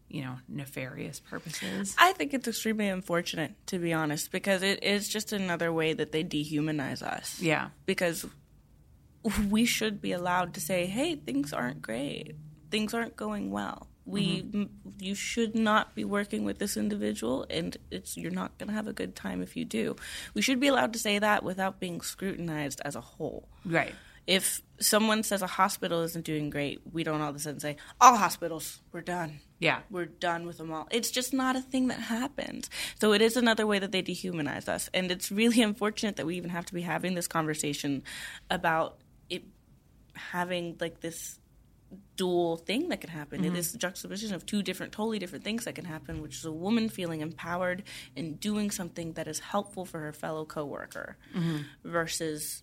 [0.08, 1.96] you know, nefarious purposes.
[1.98, 6.12] I think it's extremely unfortunate, to be honest, because it is just another way that
[6.12, 7.40] they dehumanize us.
[7.40, 7.70] Yeah.
[7.84, 8.24] Because
[9.50, 12.36] we should be allowed to say, hey, things aren't great.
[12.70, 13.88] Things aren't going well.
[14.10, 14.62] We, mm-hmm.
[14.62, 18.74] m you should not be working with this individual, and it's you're not going to
[18.74, 19.96] have a good time if you do.
[20.34, 23.48] We should be allowed to say that without being scrutinized as a whole.
[23.64, 23.94] Right.
[24.26, 27.76] If someone says a hospital isn't doing great, we don't all of a sudden say
[28.00, 29.40] all hospitals we're done.
[29.58, 29.80] Yeah.
[29.90, 30.86] We're done with them all.
[30.90, 32.70] It's just not a thing that happens.
[33.00, 34.88] So it is another way that they dehumanize us.
[34.94, 38.04] And it's really unfortunate that we even have to be having this conversation
[38.50, 38.98] about
[39.28, 39.42] it
[40.14, 41.39] having like this
[42.16, 43.44] dual thing that can happen.
[43.44, 43.56] It mm-hmm.
[43.56, 46.52] is the juxtaposition of two different, totally different things that can happen, which is a
[46.52, 47.82] woman feeling empowered
[48.16, 51.58] and doing something that is helpful for her fellow coworker mm-hmm.
[51.84, 52.62] versus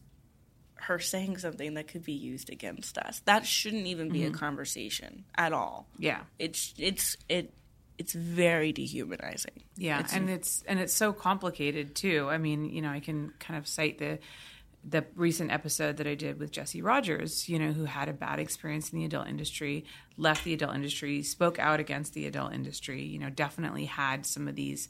[0.76, 3.22] her saying something that could be used against us.
[3.26, 4.38] That shouldn't even be a mm-hmm.
[4.38, 6.22] conversation at all Yeah.
[6.38, 7.54] it's it's it
[7.98, 9.64] it's very dehumanizing.
[9.76, 12.28] Yeah, It's- and it's and it's so complicated too.
[12.30, 14.20] I mean, you know, I can kind of cite the
[14.84, 18.40] the recent episode that I did with Jessie Rogers, you know, who had a bad
[18.40, 19.86] experience in the adult industry,
[20.18, 24.48] left the adult industry, spoke out against the adult industry, you know, definitely had some
[24.48, 24.88] of these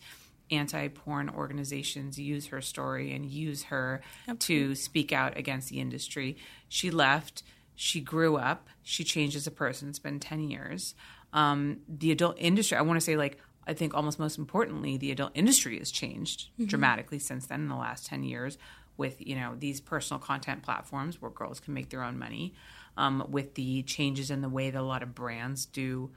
[0.51, 4.01] anti-porn organizations use her story and use her
[4.39, 6.37] to speak out against the industry.
[6.69, 7.43] She left,
[7.75, 9.89] she grew up, she changed as a person.
[9.89, 10.95] It's been 10 years.
[11.33, 15.11] Um, the adult industry, I want to say like I think almost most importantly, the
[15.11, 18.57] adult industry has changed dramatically since then in the last 10 years
[18.97, 22.53] with, you know, these personal content platforms where girls can make their own money,
[22.97, 26.09] um, with the changes in the way that a lot of brands do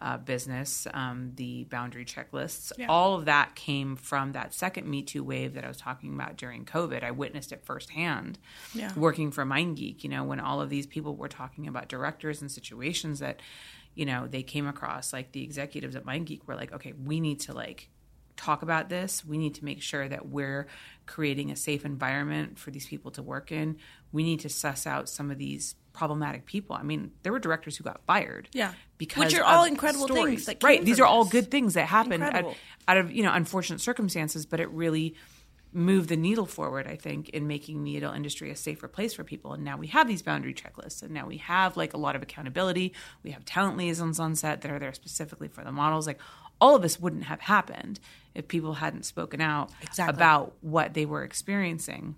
[0.00, 5.22] uh, business, um, the boundary checklists, all of that came from that second Me Too
[5.22, 7.04] wave that I was talking about during COVID.
[7.04, 8.38] I witnessed it firsthand
[8.74, 8.92] Yeah.
[8.96, 12.50] working for MindGeek, you know, when all of these people were talking about directors and
[12.50, 13.38] situations that,
[13.94, 17.38] you know, they came across, like the executives at MindGeek were like, okay, we need
[17.40, 17.88] to like
[18.36, 19.24] talk about this.
[19.24, 20.66] We need to make sure that we're
[21.06, 23.76] creating a safe environment for these people to work in.
[24.12, 26.76] We need to suss out some of these problematic people.
[26.76, 28.48] I mean, there were directors who got fired.
[28.52, 28.72] Yeah.
[28.98, 30.44] Because Which are all incredible stories.
[30.44, 30.84] things right.
[30.84, 32.54] These are all good things that happened out,
[32.88, 35.14] out of, you know, unfortunate circumstances, but it really
[35.72, 39.24] moved the needle forward, I think, in making the adult industry a safer place for
[39.24, 39.52] people.
[39.52, 42.22] And now we have these boundary checklists, and now we have like a lot of
[42.22, 42.94] accountability.
[43.22, 46.06] We have talent liaisons on set that are there specifically for the models.
[46.06, 46.20] Like
[46.60, 47.98] all of this wouldn't have happened
[48.34, 50.14] if people hadn't spoken out Exactly.
[50.14, 52.16] about what they were experiencing.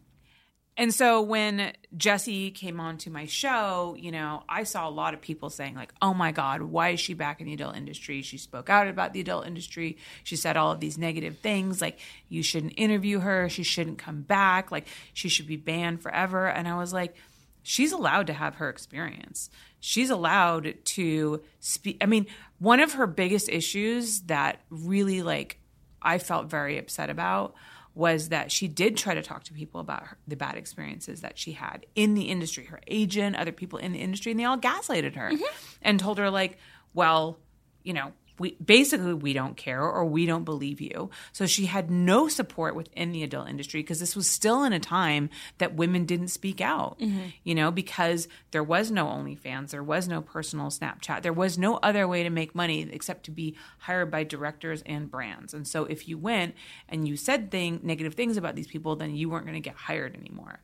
[0.79, 5.15] And so when Jessie came on to my show, you know, I saw a lot
[5.15, 8.21] of people saying like, "Oh my god, why is she back in the adult industry?
[8.21, 9.97] She spoke out about the adult industry.
[10.23, 11.99] She said all of these negative things like
[12.29, 16.69] you shouldn't interview her, she shouldn't come back, like she should be banned forever." And
[16.69, 17.17] I was like,
[17.63, 19.49] she's allowed to have her experience.
[19.81, 21.97] She's allowed to speak.
[22.03, 22.27] I mean,
[22.59, 25.59] one of her biggest issues that really like
[26.07, 27.55] I felt very upset about
[27.95, 31.39] was that she did try to talk to people about her, the bad experiences that
[31.39, 34.59] she had in the industry, her agent, other people in the industry, and they all
[34.59, 35.43] gaslighted her mm-hmm.
[35.81, 36.59] and told her like,
[36.93, 37.39] well,
[37.83, 41.11] you know, we basically we don't care or we don't believe you.
[41.33, 44.81] So she had no support within the adult industry because this was still in a
[44.81, 46.99] time that women didn't speak out.
[46.99, 47.29] Mm-hmm.
[47.45, 51.77] You know, because there was no OnlyFans, there was no personal Snapchat, there was no
[51.77, 55.55] other way to make money except to be hired by directors and brands.
[55.55, 56.55] And so if you went
[56.89, 59.77] and you said thing negative things about these people, then you weren't going to get
[59.77, 60.61] hired anymore.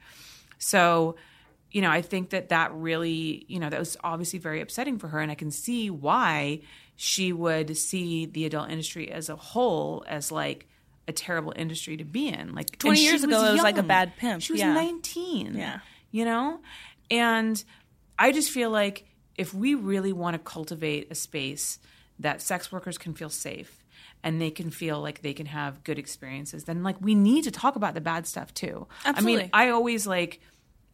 [0.58, 1.16] So
[1.72, 5.08] you know, I think that that really, you know, that was obviously very upsetting for
[5.08, 5.20] her.
[5.20, 6.60] And I can see why
[7.04, 10.68] she would see the adult industry as a whole as like
[11.08, 12.54] a terrible industry to be in.
[12.54, 14.40] Like 20 years ago, it was like a bad pimp.
[14.40, 14.72] She was Yeah.
[14.72, 15.56] 19.
[15.56, 15.80] Yeah.
[16.12, 16.60] You know?
[17.10, 17.62] And
[18.16, 19.04] I just feel like
[19.36, 21.80] if we really want to cultivate a space
[22.20, 23.82] that sex workers can feel safe
[24.22, 27.50] and they can feel like they can have good experiences, then like we need to
[27.50, 28.86] talk about the bad stuff too.
[29.04, 29.40] Absolutely.
[29.40, 30.40] I mean, I always like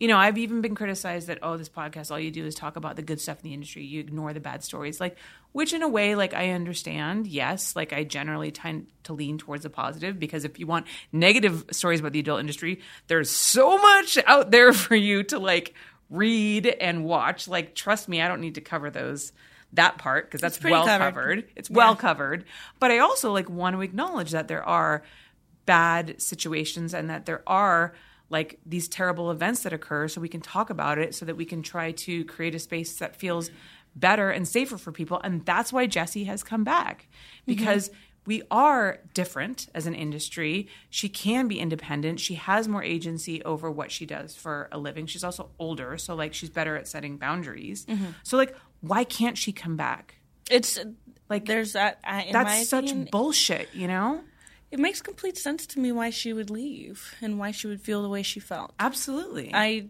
[0.01, 2.77] you know, I've even been criticized that oh, this podcast all you do is talk
[2.77, 3.85] about the good stuff in the industry.
[3.85, 5.01] You ignore the bad stories.
[5.01, 5.17] Like,
[5.53, 7.27] which in a way, like I understand.
[7.27, 11.65] Yes, like I generally tend to lean towards the positive because if you want negative
[11.73, 15.75] stories about the adult industry, there's so much out there for you to like
[16.11, 17.49] read and watch.
[17.49, 19.33] Like, trust me, I don't need to cover those
[19.73, 21.13] that part because that's pretty well covered.
[21.13, 21.45] covered.
[21.57, 22.45] It's well covered.
[22.79, 25.03] But I also like want to acknowledge that there are
[25.67, 27.95] bad situations and that there are
[28.31, 31.45] like these terrible events that occur so we can talk about it so that we
[31.45, 33.51] can try to create a space that feels
[33.97, 35.21] better and safer for people.
[35.25, 37.09] And that's why Jessie has come back.
[37.09, 37.43] Mm-hmm.
[37.47, 37.91] Because
[38.27, 40.69] we are different as an industry.
[40.91, 42.21] She can be independent.
[42.21, 45.07] She has more agency over what she does for a living.
[45.07, 47.87] She's also older so like she's better at setting boundaries.
[47.87, 48.11] Mm-hmm.
[48.25, 50.17] So like why can't she come back?
[50.51, 50.79] It's
[51.31, 51.99] like there's that.
[52.05, 54.21] I- In my That's such bullshit, you know?
[54.71, 58.03] It makes complete sense to me why she would leave and why she would feel
[58.03, 58.75] the way she felt.
[58.79, 59.51] Absolutely.
[59.55, 59.87] I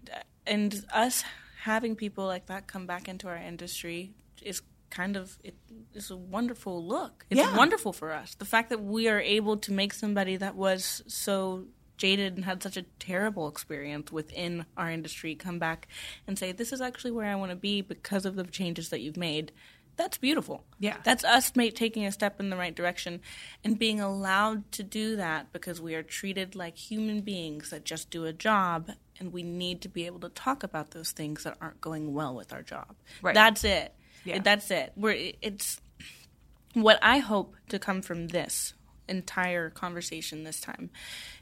[0.47, 1.25] and us
[1.63, 5.55] having people like that come back into our industry is kind of it
[5.95, 7.27] is a wonderful look.
[7.29, 7.57] It's Yeah.
[7.57, 8.35] wonderful for us.
[8.37, 11.67] The fact that we are able to make somebody that was so
[11.99, 15.89] jaded and had such a terrible experience within our industry come back
[16.29, 19.01] and say this is actually where I want to be because of the changes that
[19.01, 19.51] you've made.
[19.99, 20.65] That's beautiful.
[20.79, 20.97] Yeah.
[21.03, 23.21] That's us taking a step in the right direction
[23.65, 28.09] and being allowed to do that because we are treated like human beings that just
[28.09, 31.57] do a job and we need to be able to talk about those things that
[31.61, 32.95] aren't going well with our job.
[33.21, 33.35] Right.
[33.35, 33.93] That's it.
[34.25, 34.39] Yeah.
[34.39, 34.93] That's it.
[34.95, 35.81] We're it's
[36.75, 38.75] what I hope to come from this
[39.09, 40.91] entire conversation this time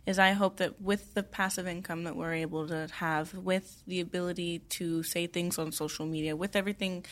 [0.07, 4.01] is I hope that with the passive income that we're able to have, with the
[4.01, 7.05] ability to say things on social media, with everything,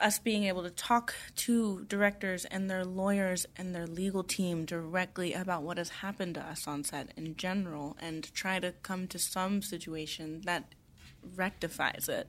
[0.00, 5.32] us being able to talk to directors and their lawyers and their legal team directly
[5.32, 9.18] about what has happened to us on set in general and try to come to
[9.18, 10.74] some situation that
[11.34, 12.28] rectifies it.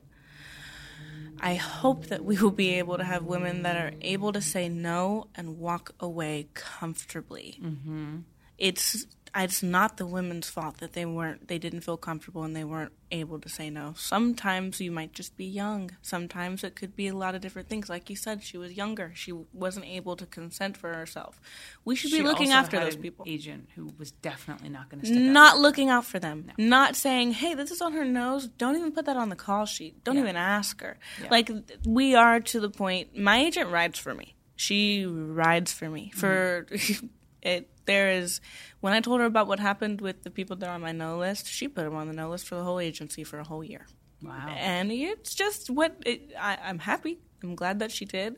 [1.39, 4.69] I hope that we will be able to have women that are able to say
[4.69, 7.59] no and walk away comfortably.
[7.61, 8.19] Mm-hmm.
[8.57, 9.05] It's
[9.36, 12.91] it's not the women's fault that they weren't they didn't feel comfortable and they weren't
[13.11, 13.93] able to say no.
[13.97, 15.91] Sometimes you might just be young.
[16.01, 17.89] Sometimes it could be a lot of different things.
[17.89, 19.11] Like you said, she was younger.
[19.15, 21.39] She wasn't able to consent for herself.
[21.86, 23.25] We should be looking after had those an people.
[23.27, 25.23] Agent who was definitely not going to stick up.
[25.23, 26.51] Not looking out for them.
[26.57, 28.47] Not saying, "Hey, this is on her nose.
[28.47, 30.03] Don't even put that on the call sheet.
[30.03, 30.21] Don't Yeah.
[30.23, 31.27] even ask her." Yeah.
[31.29, 31.51] Like
[31.86, 33.17] we are to the point.
[33.17, 34.36] My agent rides for me.
[34.55, 36.11] She rides for me.
[36.15, 37.07] For mm-hmm.
[37.43, 38.41] it, there is.
[38.79, 41.17] When I told her about what happened with the people that are on my no
[41.17, 43.63] list, she put them on the no list for the whole agency for a whole
[43.63, 43.85] year.
[44.21, 44.55] Wow.
[44.57, 47.19] And it's just what it, I, I'm happy.
[47.43, 48.37] I'm glad that she did.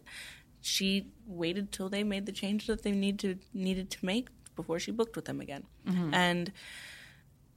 [0.62, 4.80] She waited till they made the change that they need to needed to make before
[4.80, 5.64] she booked with them again.
[5.88, 6.14] Mm-hmm.
[6.14, 6.52] And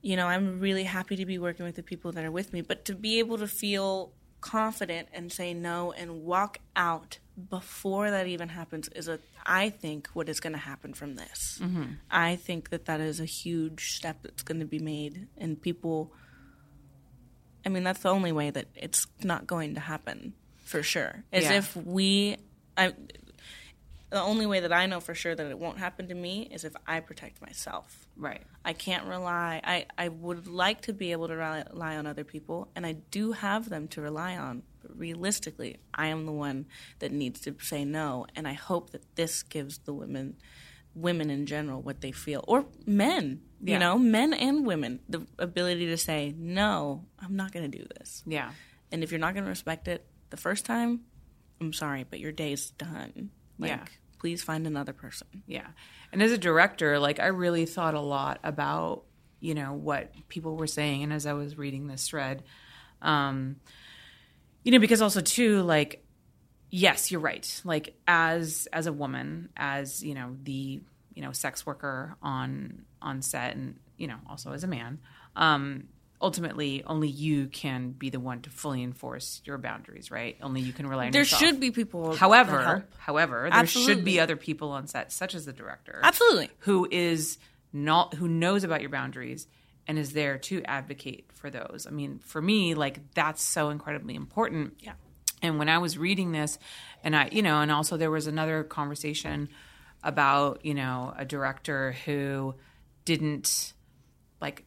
[0.03, 2.61] you know, I'm really happy to be working with the people that are with me,
[2.61, 7.19] but to be able to feel confident and say no and walk out
[7.51, 11.59] before that even happens is a I think what is going to happen from this.
[11.63, 11.85] Mm-hmm.
[12.11, 16.13] I think that that is a huge step that's going to be made and people
[17.69, 20.33] I mean, that's the only way that it's not going to happen
[20.65, 21.25] for sure.
[21.33, 21.55] is Yeah.
[21.55, 22.37] if we,
[22.77, 22.95] I,
[24.11, 26.65] the only way that I know for sure that it won't happen to me is
[26.65, 28.09] if I protect myself.
[28.17, 28.43] Right.
[28.65, 29.61] I can't rely.
[29.63, 33.33] I, I would like to be able to rely on other people, and I do
[33.33, 34.63] have them to rely on.
[34.99, 36.67] Realistically, I am the one
[36.99, 40.37] that needs to say no, and I hope that this gives the women,
[40.95, 43.41] women in general, what they feel, or men.
[43.63, 43.75] Yeah.
[43.75, 47.05] You know, men and women, the ability to say no.
[47.21, 48.51] I'm not going to do this, Yeah.
[48.93, 51.01] and if you're not going to respect it the first time,
[51.61, 53.31] I'm sorry, but your day's done.
[53.59, 53.85] Like, Yeah.
[54.21, 55.27] please find another person.
[55.47, 55.67] Yeah.
[56.13, 59.05] And as a director, like I really thought a lot about,
[59.41, 62.43] you know, what people were saying and as I was reading this thread,
[63.03, 63.57] um
[64.69, 66.05] you know, because also too like
[66.71, 67.63] yes, you're right.
[67.65, 70.83] Like as as a woman, as, you know, the,
[71.15, 74.99] you know, sex worker on on set and, you know, also as a man,
[75.37, 75.85] um
[76.21, 80.37] ultimately only you can be the one to fully enforce your boundaries, right?
[80.43, 81.41] Only you can rely on There yourself.
[81.41, 82.15] should be people.
[82.15, 86.51] However, however, there should be other people on set, such as the director, Absolutely.
[86.59, 87.39] who is
[87.73, 89.47] not who knows about your boundaries
[89.89, 91.87] and is there to advocate for those.
[91.89, 94.75] I mean, for me, like that's so incredibly important.
[94.81, 94.93] Yeah.
[95.41, 96.59] And when I was reading this,
[97.03, 99.49] and I, you know, and also there was another conversation
[100.05, 102.55] about, you know, a director who
[103.05, 103.73] didn't
[104.41, 104.65] like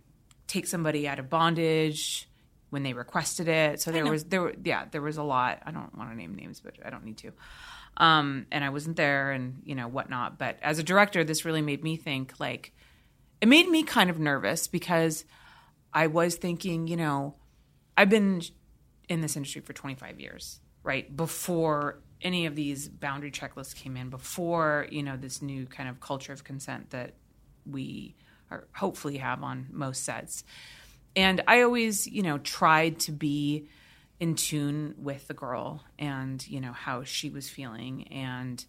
[0.47, 2.27] take somebody out of bondage
[2.71, 3.79] when they requested it.
[3.79, 5.61] So there was there were yeah, there was a lot.
[5.65, 7.31] I don't want to name names, but I don't need to.
[7.97, 10.39] Um, and I wasn't there and, you know, whatnot.
[10.39, 12.73] But as a director, this really made me think like
[13.41, 15.25] it made me kind of nervous because
[15.93, 17.35] I was thinking, you know,
[17.97, 18.41] I've been
[19.09, 21.13] in this industry for 25 years, right?
[21.15, 25.99] Before any of these boundary checklists came in, before, you know, this new kind of
[25.99, 27.15] culture of consent that
[27.65, 28.15] we
[28.49, 30.43] are hopefully have on most sets.
[31.15, 33.67] And I always, you know, tried to be
[34.19, 38.63] in tune with the girl and, you know, how she was feeling and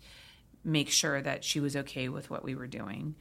[0.65, 3.17] make sure that she was okay with what we were doing.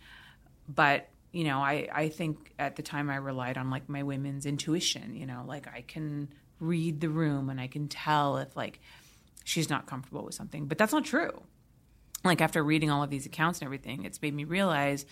[0.67, 4.45] But, you know, I, I think at the time I relied on like my women's
[4.45, 6.29] intuition, you know, like I can
[6.59, 8.79] read the room and I can tell if like
[9.43, 10.67] she's not comfortable with something.
[10.67, 11.41] But that's not true.
[12.23, 15.05] Like after reading all of these accounts and everything, it's made me realize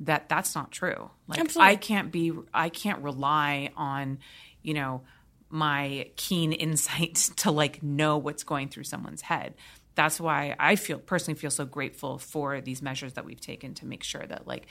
[0.00, 1.10] that that's not true.
[1.26, 1.72] Like Absolutely.
[1.72, 4.18] I can't be I can't rely on,
[4.62, 5.02] you know,
[5.50, 9.54] my keen insight to like know what's going through someone's head.
[9.94, 13.86] That's why I feel personally feel so grateful for these measures that we've taken to
[13.86, 14.68] make sure that like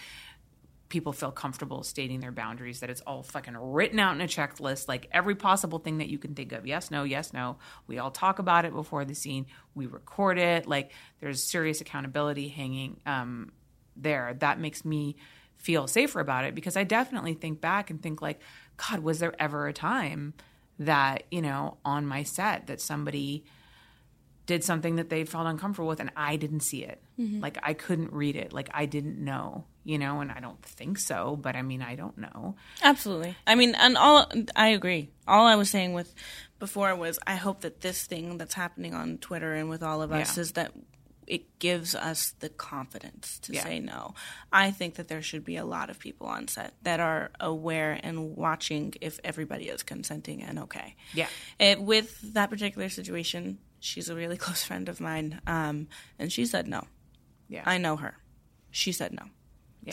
[0.90, 4.88] people feel comfortable stating their boundaries, that it's all fucking written out in a checklist,
[4.88, 6.66] like every possible thing that you can think of.
[6.66, 7.58] Yes, no, yes, no.
[7.88, 9.48] We all talk about it before the scene.
[9.76, 10.66] We record it.
[10.66, 13.52] Like there's serious accountability hanging um,
[13.96, 14.36] there.
[14.40, 15.18] That makes me
[15.58, 18.40] feel safer about it because I definitely think back and think like,
[18.78, 20.36] God, was there ever a time
[20.80, 23.44] that, you know, on my set that somebody
[24.46, 27.02] did something that they felt uncomfortable with and I didn't see it.
[27.20, 27.42] Mm-hmm.
[27.42, 28.54] Like I couldn't read it.
[28.54, 31.96] Like I didn't know, you know, and I don't think so, but I mean, I
[31.96, 32.56] don't know.
[32.84, 33.38] Absolutely.
[33.48, 35.12] I mean, and all I agree.
[35.26, 36.14] All I was saying with
[36.60, 40.12] before was I hope that this thing that's happening on Twitter and with all of
[40.12, 40.42] us yeah.
[40.42, 40.74] is that
[41.26, 43.64] it gives us the confidence to yeah.
[43.64, 44.14] say no.
[44.52, 47.98] I think that there should be a lot of people on set that are aware
[48.04, 50.98] and watching if everybody is consenting and okay.
[51.14, 51.28] Yeah.
[51.60, 55.88] It, with that particular situation, she's a really close friend of mine, um,
[56.20, 56.84] and she said no.
[57.48, 57.64] Yeah.
[57.66, 58.18] I know her.
[58.70, 59.28] She said no.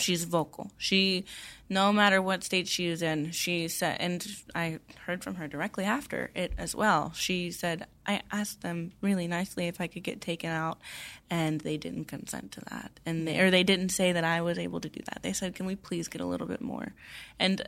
[0.01, 0.70] She's vocal.
[0.76, 1.24] She,
[1.68, 5.84] no matter what state she is in, she said, and I heard from her directly
[5.84, 7.12] after it as well.
[7.14, 10.78] She said, I asked them really nicely if I could get taken out,
[11.30, 14.59] and they didn't consent to that, and they, or they didn't say that I was
[14.59, 15.22] able to do that.
[15.22, 16.95] They said, "Can we please get a little bit more?"
[17.38, 17.66] And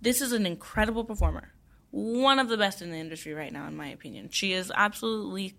[0.00, 1.52] this is an incredible performer,
[1.90, 4.30] one of the best in the industry right now, in my opinion.
[4.30, 5.54] She is absolutely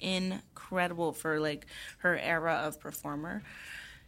[0.00, 1.66] incredible for like
[1.98, 3.42] her era of performer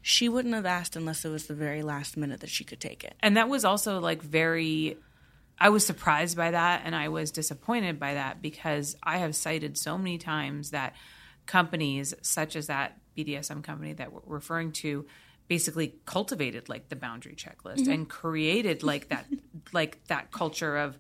[0.03, 3.05] she wouldn't have asked unless it was the very last minute that she could take
[3.05, 3.15] it.
[3.21, 4.97] And that was also like very
[5.61, 9.77] I was surprised by that and I was disappointed by that because I have cited
[9.77, 10.95] so many times that
[11.45, 15.05] companies such as that BDSM company that we're referring to
[15.49, 17.93] basically cultivated like the boundary checklist mm-hmm.
[17.93, 19.27] and created like that
[19.73, 20.97] like that culture of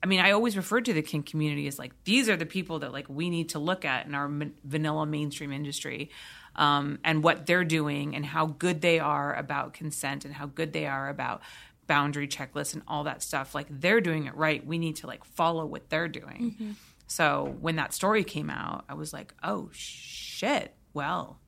[0.00, 2.78] I mean, I always refer to the kink community as like these are the people
[2.78, 4.30] that like we need to look at in our
[4.62, 6.10] vanilla mainstream industry
[6.58, 10.72] um, and what they're doing and how good they are about consent and how good
[10.72, 11.40] they are about
[11.86, 13.54] boundary checklists and all that stuff.
[13.54, 14.66] Like they're doing it right.
[14.66, 16.56] We need to like follow what they're doing.
[16.58, 16.70] Mm-hmm.
[17.06, 20.74] So when that story came out, I was like, oh shit.
[20.92, 21.38] Well,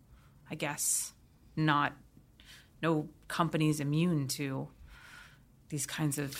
[0.50, 1.12] I guess
[1.56, 1.92] not.
[2.80, 4.68] No company's immune to
[5.68, 6.38] these kinds of.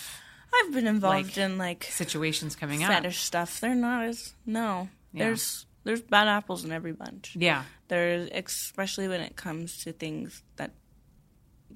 [0.53, 3.03] I've been involved like, in like situations coming fetish out.
[3.03, 3.59] Fetish stuff.
[3.59, 4.89] They're not as no.
[5.13, 5.25] Yeah.
[5.25, 7.35] There's there's bad apples in every bunch.
[7.35, 7.63] Yeah.
[7.87, 10.71] There's especially when it comes to things that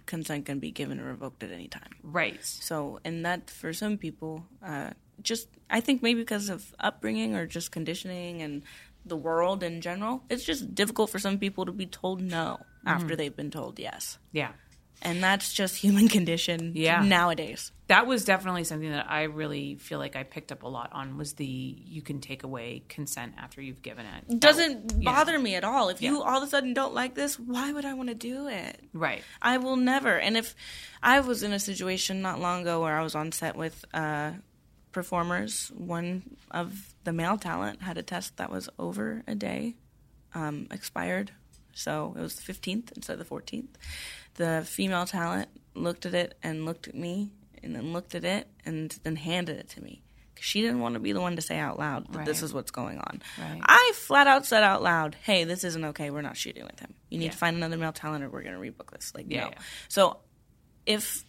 [0.06, 1.90] consent can be given or revoked at any time.
[2.04, 2.44] Right.
[2.44, 4.92] So, and that for some people, uh,
[5.22, 8.64] just I think maybe because of upbringing or just conditioning and
[9.06, 12.88] the world in general, it's just difficult for some people to be told no mm-hmm.
[12.88, 14.18] after they've been told yes.
[14.32, 14.52] Yeah
[15.02, 17.02] and that's just human condition yeah.
[17.02, 17.72] nowadays.
[17.88, 21.18] That was definitely something that i really feel like i picked up a lot on
[21.18, 24.40] was the you can take away consent after you've given it.
[24.40, 25.38] Doesn't that, bother yeah.
[25.38, 25.90] me at all.
[25.90, 28.48] If you all of a sudden don't like this why would i want to do
[28.48, 28.80] it?
[28.94, 29.24] Right.
[29.42, 30.18] I will never.
[30.18, 30.56] And if
[31.04, 34.32] i was in a situation not long ago where i was on set with uh,
[34.92, 39.76] performers one of the male talent had a test that was over a day
[40.34, 41.32] um, expired.
[41.74, 43.68] So it was the 15th instead of the 14th
[44.36, 47.32] the female talent looked at it and looked at me
[47.64, 50.02] and then looked at it and then handed it to me
[50.34, 52.26] because she didn't want to be the one to say out loud that right.
[52.26, 53.22] this is what's going on.
[53.40, 53.62] Right.
[53.64, 56.10] I flat out said out loud, "Hey, this isn't okay.
[56.10, 56.94] We're not shooting with him.
[57.10, 57.32] You need yeah.
[57.32, 59.48] to find another male talent, or we're going to rebook this." Like, yeah, no.
[59.48, 59.60] Yeah.
[59.88, 60.18] So,
[60.86, 61.26] if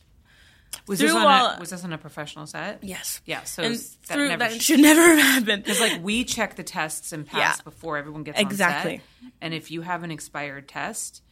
[0.87, 2.83] was this, on all, a, was this on a professional set?
[2.83, 3.21] Yes.
[3.25, 3.45] Yeah.
[3.45, 5.65] So and that, through, never that should never have happened.
[5.65, 7.63] Because like we check the tests and pass yeah.
[7.63, 9.01] before everyone gets exactly.
[9.41, 11.23] And if you have an expired test,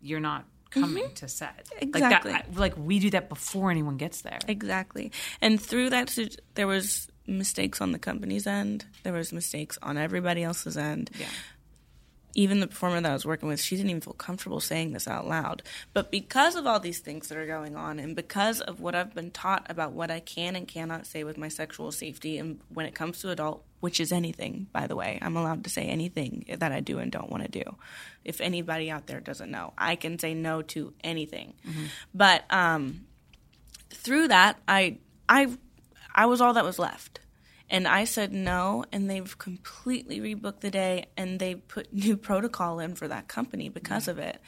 [0.00, 0.44] you're not
[0.74, 1.14] coming mm-hmm.
[1.14, 1.68] to set.
[1.78, 2.32] Exactly.
[2.32, 4.38] Like, that, like we do that before anyone gets there.
[4.46, 5.12] Exactly.
[5.40, 6.16] And through that,
[6.54, 8.84] there was mistakes on the company's end.
[9.02, 11.10] There was mistakes on everybody else's end.
[11.18, 11.26] Yeah.
[12.34, 15.06] Even the performer that I was working with, she didn't even feel comfortable saying this
[15.06, 15.62] out loud.
[15.92, 19.14] But because of all these things that are going on, and because of what I've
[19.14, 22.86] been taught about what I can and cannot say with my sexual safety, and when
[22.86, 25.18] it comes to adult which is anything, by the way.
[25.20, 27.76] I'm allowed to say anything that I do and don't want to do.
[28.24, 31.52] If anybody out there doesn't know, I can say no to anything.
[31.68, 31.84] Mm-hmm.
[32.14, 33.04] But um,
[33.90, 34.96] through that, I
[35.28, 35.48] I
[36.14, 37.20] I was all that was left.
[37.74, 42.78] And I said no, and they've completely rebooked the day, and they put new protocol
[42.78, 44.40] in for that company because of it.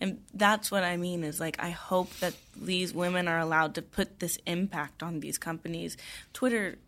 [0.00, 3.82] And that's what I mean is like, I hope that these women are allowed to
[3.82, 5.96] put this impact on these companies.
[6.32, 6.78] Twitter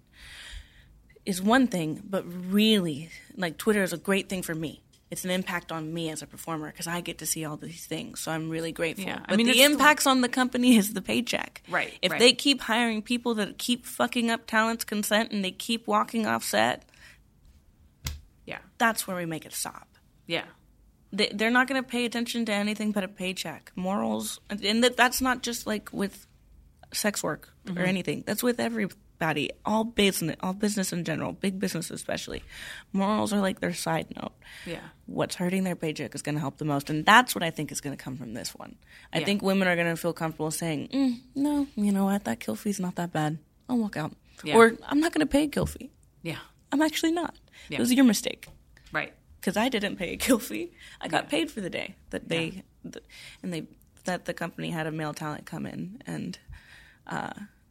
[1.25, 5.31] is one thing, but really, like Twitter is a great thing for me it's an
[5.31, 8.21] impact on me as a performer because I get to see all these things.
[8.21, 9.05] So I'm really grateful.
[9.05, 11.63] Yeah, I but mean, the it's the- impacts on the company is the paycheck.
[11.69, 12.19] Right, If right.
[12.19, 16.43] they keep hiring people that keep fucking up talent's consent and they keep walking off
[16.43, 16.85] set,
[18.47, 18.59] Yeah.
[18.79, 19.89] that's where we make it stop.
[20.27, 20.45] Yeah.
[21.13, 24.97] They, they're not going to pay attention to anything but a paycheck, morals, and- that,
[24.97, 26.27] that's not just like with
[26.93, 27.85] sex work or mm-hmm.
[27.85, 28.25] anything.
[28.27, 28.59] That's with
[29.21, 32.43] everybody, all business, all business in general, big business especially.
[32.93, 34.33] Morals are like their side note.
[34.67, 34.81] Yeah.
[35.07, 37.73] What's hurting their paycheck is going to help the most, and that's what I think
[37.73, 38.77] is going to come from this one.
[39.13, 39.25] I Yeah.
[39.25, 42.25] think women are going to feel comfortable saying, mm, "No, you know what?
[42.25, 43.39] That kill fee's not that bad.
[43.69, 44.13] I'll walk out,"
[44.45, 44.57] Yeah.
[44.57, 45.91] or "I'm not going to pay a kill fee.
[46.23, 46.39] Yeah.
[46.73, 47.35] I'm actually not.
[47.69, 47.79] Yeah.
[47.79, 48.49] It was your mistake."
[48.93, 49.13] Right.
[49.41, 50.73] because I didn't pay a kill fee.
[51.01, 53.05] I got paid for the day that they th-
[53.43, 53.67] and they
[54.05, 56.39] that the company had a male talent come in and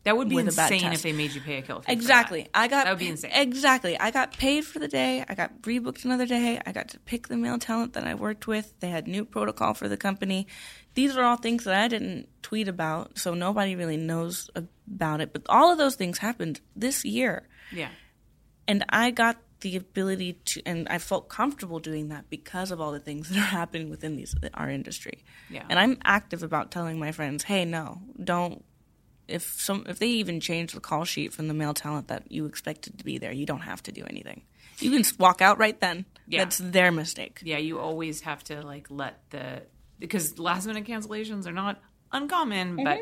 [0.05, 1.85] That would be With a bad insane if they made you pay a kill fee.
[1.87, 2.47] for exactly.
[2.53, 3.31] I got That would be insane.
[3.33, 3.99] Exactly.
[3.99, 5.25] I got paid for the day.
[5.27, 6.61] I got rebooked another day.
[6.65, 8.79] I got to pick the male talent that I worked with.
[8.79, 10.47] They had new protocol for the company.
[10.93, 15.33] These are all things that I didn't tweet about, so nobody really knows about it.
[15.33, 17.47] But all of those things happened this year.
[17.71, 17.89] Yeah.
[18.67, 22.91] and I got the ability to, and I felt comfortable doing that because of all
[22.91, 25.23] the things that are happening within these our industry.
[25.49, 25.63] Yeah.
[25.67, 28.63] And I'm active about telling my friends, hey, no, don't.
[29.27, 32.45] If some, if they even change the call sheet from the male talent that you
[32.45, 34.43] expected to be there, you don't have to do anything.
[34.79, 36.05] You can walk out right then.
[36.27, 36.43] Yeah.
[36.43, 37.39] That's their mistake.
[37.43, 37.57] Yeah.
[37.57, 39.63] You always have to like let the
[39.99, 41.79] because last minute cancellations are not
[42.11, 42.83] uncommon, mm-hmm.
[42.83, 42.99] but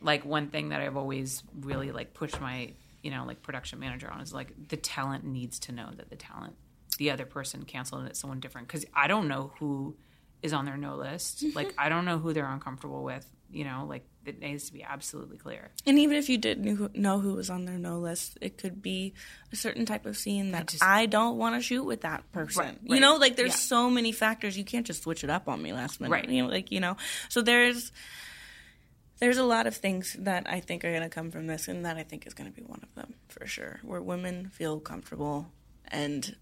[0.00, 4.10] like one thing that I've always really like pushed my you know like production manager
[4.10, 6.54] on is like the talent needs to know that the talent
[6.98, 9.96] the other person canceled and it's someone different because I don't know who
[10.42, 11.44] is on their no list.
[11.44, 11.56] Mm-hmm.
[11.56, 13.26] Like I don't know who they're uncomfortable with.
[13.52, 15.70] You know, like it needs to be absolutely clear.
[15.86, 19.14] And even if you didn't know who was on their no list, it could be
[19.52, 22.62] a certain type of scene that just- I don't want to shoot with that person.
[22.64, 23.56] Right, You know, like there's Yeah.
[23.56, 24.56] so many factors.
[24.56, 26.12] You can't just switch it up on me last minute.
[26.12, 26.28] Right.
[26.28, 26.96] You know, like you know.
[27.28, 27.90] So there's
[29.18, 31.84] there's a lot of things that I think are going to come from this, and
[31.84, 33.80] that I think is going to be one of them for sure.
[33.82, 35.52] Where women feel comfortable
[35.88, 36.36] and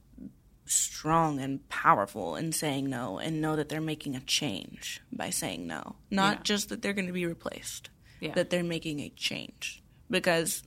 [0.68, 5.66] strong and powerful in saying no, and know that they're making a change by saying
[5.66, 6.42] no, not Yeah.
[6.44, 7.90] just that they're going to be replaced
[8.20, 8.34] Yeah.
[8.34, 10.62] that they're making a change because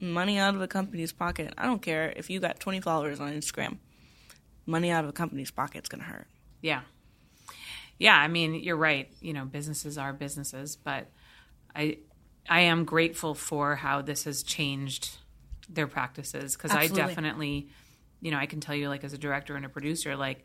[0.00, 1.54] money out of a company's pocket.
[1.56, 3.78] I don't care if you got 20 followers on Instagram.
[4.66, 6.26] Money out of a company's pocket's going to hurt.
[6.60, 6.82] Yeah.
[7.98, 9.08] Yeah, I mean, you're right.
[9.20, 11.08] You know, businesses are businesses, but
[11.74, 11.98] I
[12.48, 15.16] I am grateful for how this has changed
[15.68, 17.68] their practices because I definitely,
[18.22, 20.44] you know, I can tell you like as a director and a producer like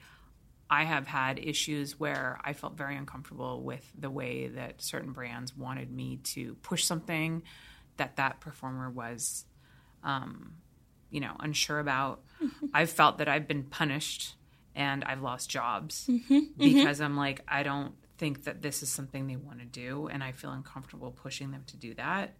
[0.70, 5.56] I have had issues where I felt very uncomfortable with the way that certain brands
[5.56, 7.44] wanted me to push something
[7.96, 9.46] that that performer was
[10.04, 10.56] um,
[11.10, 12.22] you know, unsure about.
[12.74, 14.36] I've felt that I've been punished
[14.76, 16.10] and I've lost jobs
[16.58, 20.24] because I'm like, I don't think that this is something they want to do, and
[20.24, 22.36] I feel uncomfortable pushing them to do that.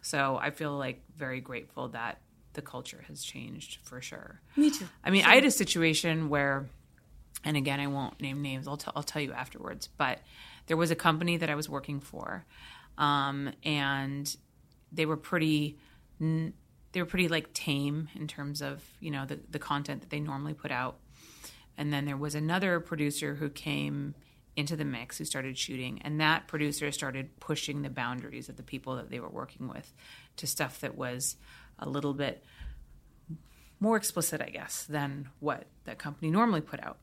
[0.00, 2.20] So I feel like very grateful that
[2.54, 4.40] the culture has changed for sure.
[4.56, 4.86] Me too.
[5.04, 6.66] I mean, I had a situation where,
[7.44, 8.68] and again, I won't name names.
[8.68, 9.88] I'll, t- I'll tell you afterwards.
[9.88, 10.20] But
[10.66, 12.44] there was a company that I was working for,
[12.98, 14.34] um, and
[14.92, 15.78] they were pretty,
[16.20, 16.54] n-
[16.92, 20.20] they were pretty like tame in terms of you know the the content that they
[20.20, 20.98] normally put out.
[21.78, 24.14] And then there was another producer who came
[24.54, 28.62] into the mix who started shooting, and that producer started pushing the boundaries of the
[28.62, 29.92] people that they were working with
[30.36, 31.36] to stuff that was
[31.82, 32.44] a little bit
[33.80, 36.98] more explicit, I guess, than what that company normally put out.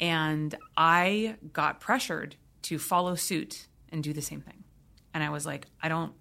[0.00, 4.64] And I got pressured to follow suit and do the same thing.
[5.12, 6.12] And I was like, I don't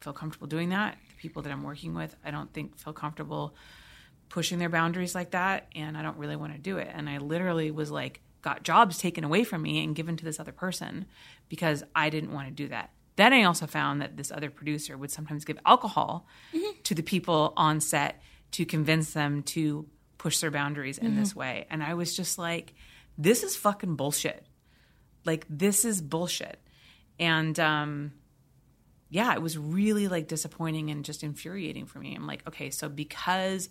[0.00, 0.96] feel comfortable doing that.
[1.08, 3.54] The people that I'm working with, I don't think feel comfortable
[4.28, 5.68] pushing their boundaries like that.
[5.74, 6.88] And I don't really want to do it.
[6.92, 10.38] And I literally was like, got jobs taken away from me and given to this
[10.38, 11.06] other person
[11.48, 12.90] because I didn't want to do that.
[13.16, 16.26] Then I also found that this other producer would sometimes give alcohol
[16.84, 18.20] to the people on set
[18.52, 19.86] to convince them to
[20.18, 21.66] push their boundaries in this way.
[21.70, 22.74] And I was just like,
[23.18, 24.46] this is fucking bullshit.
[25.24, 26.60] Like, this is bullshit.
[27.18, 28.12] And, um,
[29.08, 32.14] yeah, it was really like disappointing and just infuriating for me.
[32.14, 33.68] I'm like, okay, so because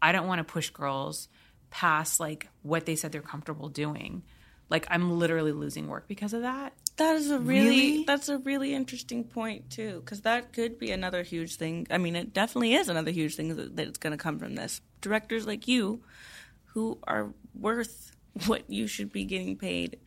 [0.00, 1.28] I don't want to push girls
[1.70, 4.22] past like what they said they're comfortable doing,
[4.70, 6.72] like I'm literally losing work because of that.
[6.96, 8.04] That is a really, Really?
[8.04, 11.86] that's a really interesting point too, because that could be another huge thing.
[11.90, 14.80] I mean, it definitely is another huge thing that, it's going to come from this.
[15.00, 16.02] Directors like you,
[16.74, 18.12] who are worth
[18.46, 19.98] what you should be getting paid,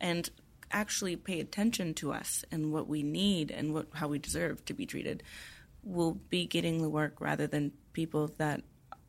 [0.00, 0.28] and
[0.70, 4.74] actually pay attention to us and what we need and what how we deserve to
[4.74, 5.22] be treated,
[5.82, 8.60] will be getting the work rather than people that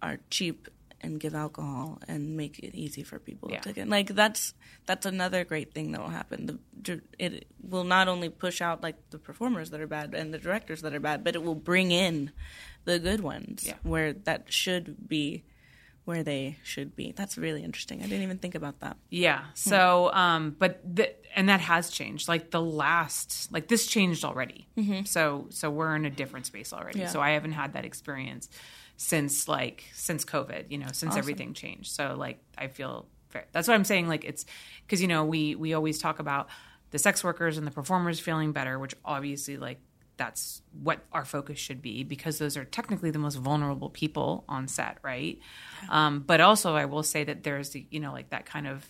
[0.02, 0.68] are cheap
[1.06, 3.62] and give alcohol and make it easy for people Yeah.
[3.62, 4.54] to get like that's
[4.86, 6.46] that's another great thing that will happen.
[6.48, 10.38] The, it will not only push out like the performers that are bad and the
[10.38, 12.32] directors that are bad, but it will bring in
[12.84, 13.76] the good ones Yeah.
[13.84, 15.44] where that should be
[16.06, 17.14] where they should be.
[17.16, 17.98] That's really interesting.
[18.04, 18.96] I didn't even think about that.
[19.10, 19.46] Yeah.
[19.56, 22.28] So, um, but the, and that has changed.
[22.28, 24.68] Like the last, like this changed already.
[25.06, 27.00] So, so we're in a different space already.
[27.00, 27.08] Yeah.
[27.08, 28.50] So I haven't had that experience
[28.98, 30.66] since like since COVID.
[30.70, 31.92] You know, since everything changed.
[31.92, 33.46] So like I feel fair.
[33.52, 34.08] That's what I'm saying.
[34.08, 34.46] Like it's
[34.86, 36.48] because you know we we always talk about
[36.92, 39.80] the sex workers and the performers feeling better, which obviously like
[40.18, 44.68] that's what our focus should be because those are technically the most vulnerable people on
[44.68, 45.40] set, right?
[45.90, 48.86] Um, but also, I will say that there's the, you know like that kind of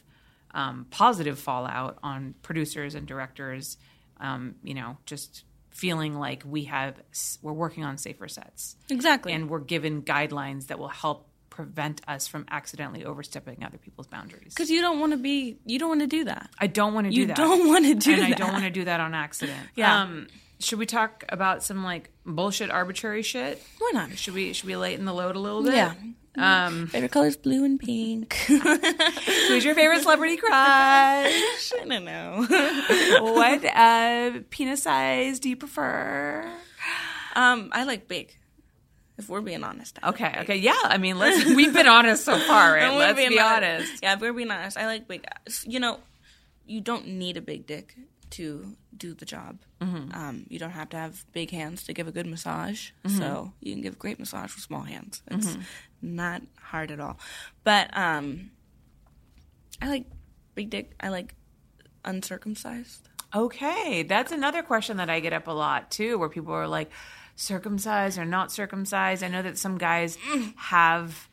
[0.53, 3.78] um, positive fallout on producers and directors.
[4.20, 5.43] Um, you know, just
[5.76, 6.95] feeling like we have
[7.41, 9.34] we're working on safer sets Exactly.
[9.34, 14.53] and we're given guidelines that will help prevent us from accidentally overstepping other people's boundaries.
[14.53, 16.49] Because you don't want to be, you don't want to do that.
[16.59, 17.38] I don't want to do You that.
[17.38, 18.32] You don't want to do and that.
[18.32, 19.59] I don't want to do that on accident.
[19.76, 20.01] Yeah.
[20.01, 20.28] Um,
[20.59, 23.61] should we talk about some like bullshit arbitrary shit?
[23.80, 24.17] Why not?
[24.17, 25.76] Should we should we lighten the load a little bit?
[25.76, 25.93] Yeah.
[26.38, 28.33] Um, Favorite colors blue and pink.
[28.47, 30.51] who's your favorite celebrity crush?
[30.51, 32.45] I don't know.
[33.33, 36.49] what uh, penis size do you prefer?
[37.36, 38.36] um, I like big.
[39.17, 39.97] If we're being honest.
[40.03, 40.41] I Okay, big.
[40.41, 40.73] okay, yeah.
[40.83, 42.91] I mean, let's we've been honest so far, right?
[42.97, 44.03] Let's be honest.
[44.03, 45.25] Yeah, if we're being honest, I like big.
[45.63, 45.99] You know,
[46.65, 47.95] you don't need a big dick
[48.31, 49.59] to do the job.
[49.79, 50.13] Mm-hmm.
[50.13, 52.89] Um, you don't have to have big hands to give a good massage.
[53.05, 53.17] Mm-hmm.
[53.17, 55.21] So you can give a great massage with small hands.
[55.27, 55.57] It's
[56.06, 57.20] not hard at all.
[57.64, 58.51] But um,
[59.82, 60.06] I like
[60.53, 60.93] big dick.
[60.99, 61.36] I like
[62.03, 63.10] uncircumcised.
[63.34, 66.89] Okay, that's another question that I get up a lot too, where people are like,
[67.36, 69.24] circumcised or not circumcised.
[69.24, 70.18] I know that some guys
[70.56, 71.30] have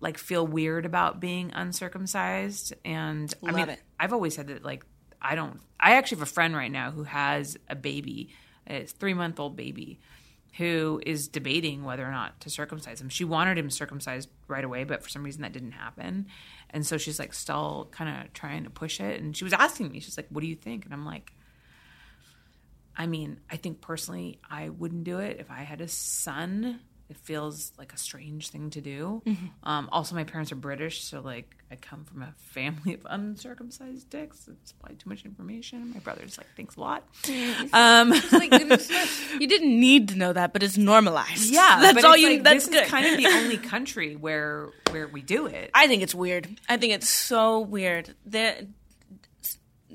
[0.00, 3.82] like feel weird about being uncircumcised, and I Love mean, it.
[3.98, 4.84] I've always said that like
[5.20, 5.60] I don't.
[5.78, 8.30] I actually have a friend right now who has a baby,
[8.66, 10.00] a three month old baby.
[10.58, 13.08] Who is debating whether or not to circumcise him?
[13.08, 16.26] She wanted him circumcised right away, but for some reason that didn't happen.
[16.70, 19.20] And so she's like still kind of trying to push it.
[19.20, 21.32] And she was asking me, she's like, "What do you think?" And I'm like,
[22.96, 26.80] I mean, I think personally, I wouldn't do it if I had a son.
[27.10, 29.22] It feels like a strange thing to do.
[29.62, 34.08] Um, also, my parents are British, so like I come from a family of uncircumcised
[34.08, 34.48] dicks.
[34.48, 35.92] It's probably too much information.
[35.92, 37.04] My brother's like thinks a lot.
[37.74, 38.52] Um, Like,
[39.40, 41.52] you didn't need to know that, but it's normalized.
[41.52, 42.28] yeah, that's all you.
[42.30, 42.84] like, that's this good.
[42.84, 45.70] is kind of the only country where where we do it.
[45.74, 46.48] I think it's weird.
[46.68, 48.14] I think it's so weird.
[48.24, 48.62] There,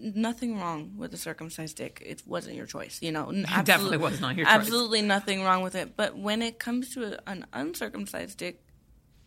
[0.01, 2.01] nothing wrong with a circumcised dick.
[2.05, 2.99] It wasn't your choice.
[3.01, 4.55] You know, It definitely was not your choice.
[4.55, 5.95] Absolutely nothing wrong with it.
[5.95, 8.63] But when it comes to a, an uncircumcised dick,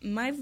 [0.01, 0.33] my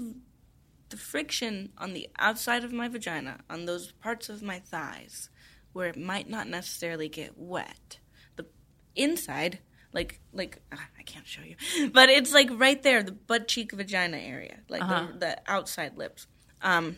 [0.90, 5.30] the friction on the outside of my vagina, on those parts of my thighs,
[5.72, 7.98] where it might not necessarily get wet,
[8.36, 8.46] the
[8.94, 9.60] inside.
[9.94, 11.56] Like, like ah, I can't show you,
[11.92, 15.08] but it's like right there, the butt cheek vagina area, like Uh-huh.
[15.12, 16.26] the, the outside lips.
[16.62, 16.96] Um,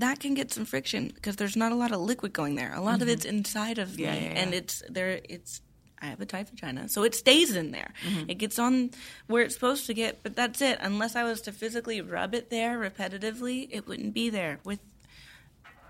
[0.00, 2.72] that can get some friction because there's not a lot of liquid going there.
[2.74, 4.00] A lot of it's inside of Mm-hmm.
[4.00, 5.20] Yeah, me, yeah, and it's there.
[5.28, 5.60] It's
[6.02, 7.92] I have a tight vagina, so it stays in there.
[8.06, 8.30] Mm-hmm.
[8.30, 8.90] It gets on
[9.26, 10.78] where it's supposed to get, but that's it.
[10.82, 14.60] Unless I was to physically rub it there repetitively, it wouldn't be there.
[14.64, 14.80] With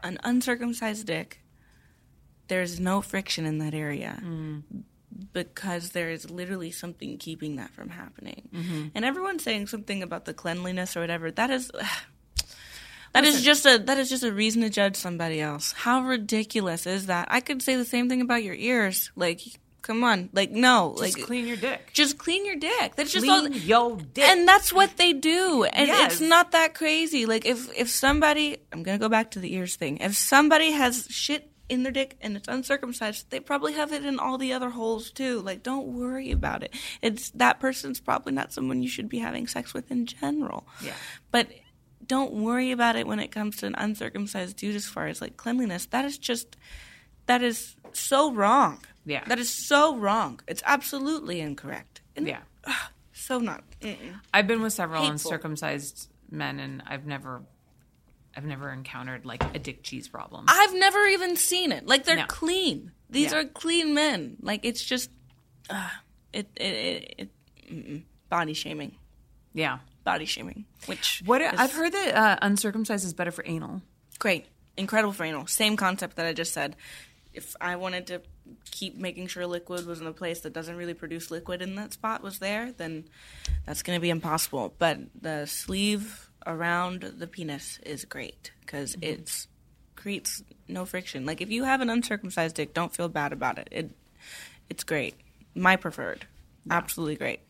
[0.04, 1.40] an uncircumcised dick,
[2.48, 4.20] there's no friction in that area.
[4.24, 4.62] Mm.
[5.32, 8.88] Because there is literally something keeping that from happening, Mm-hmm.
[8.96, 11.30] and everyone's saying something about the cleanliness or whatever.
[11.30, 11.70] That is,
[13.14, 15.72] that is just a that is just a reason to judge somebody else.
[15.72, 17.28] How ridiculous is that?
[17.30, 19.10] I could say the same thing about your ears.
[19.16, 19.40] Like,
[19.82, 21.90] come on, like no, Just like clean your dick.
[21.92, 22.94] just clean your dick.
[22.96, 23.58] That's just Clean all.
[23.58, 24.24] your dick.
[24.24, 26.12] And that's what they do, and Yes.
[26.12, 27.26] it's not that crazy.
[27.26, 29.98] Like if if somebody, I'm gonna go back to the ears thing.
[29.98, 34.18] If somebody has shit in their dick and it's uncircumcised, they probably have it in
[34.18, 35.40] all the other holes too.
[35.40, 36.74] Like don't worry about it.
[37.00, 40.66] It's that person's probably not someone you should be having sex with in general.
[40.82, 40.92] Yeah.
[41.30, 41.48] But
[42.06, 45.36] don't worry about it when it comes to an uncircumcised dude as far as like
[45.36, 45.86] cleanliness.
[45.86, 46.56] That is just
[47.26, 48.84] that is so wrong.
[49.06, 49.24] Yeah.
[49.26, 50.40] That is so wrong.
[50.48, 52.00] It's absolutely incorrect.
[52.16, 52.40] And yeah.
[53.12, 53.64] so not.
[53.80, 54.20] Mm-mm.
[54.32, 55.12] I've been with several Hateful.
[55.32, 57.42] uncircumcised men, and I've never,
[58.36, 60.46] I've never encountered like a dick cheese problem.
[60.48, 61.86] I've never even seen it.
[61.86, 62.26] Like they're No.
[62.26, 62.92] clean.
[63.10, 63.38] These Yeah.
[63.40, 64.36] are clean men.
[64.40, 65.10] Like it's just,
[65.70, 65.88] uh,
[66.32, 67.30] it it it,
[67.68, 68.96] it body shaming,
[69.52, 69.78] yeah.
[70.04, 70.64] Body shaming.
[70.86, 73.82] Which What is I've heard that uh, uncircumcised is better for anal.
[74.18, 75.46] great, incredible for anal.
[75.46, 76.76] Same concept that I just said.
[77.32, 78.22] If I wanted to
[78.70, 81.92] keep making sure liquid was in a place that doesn't really produce liquid in that
[81.92, 83.04] spot was there, then
[83.66, 84.72] that's going to be impossible.
[84.78, 89.20] But the sleeve around the penis is great because Mm-hmm.
[89.20, 89.48] it's
[89.96, 91.24] creates no friction.
[91.24, 93.68] Like if you have an uncircumcised dick, don't feel bad about it.
[93.72, 93.90] It
[94.68, 95.14] it's great.
[95.54, 96.26] My preferred.
[96.70, 97.40] Absolutely great.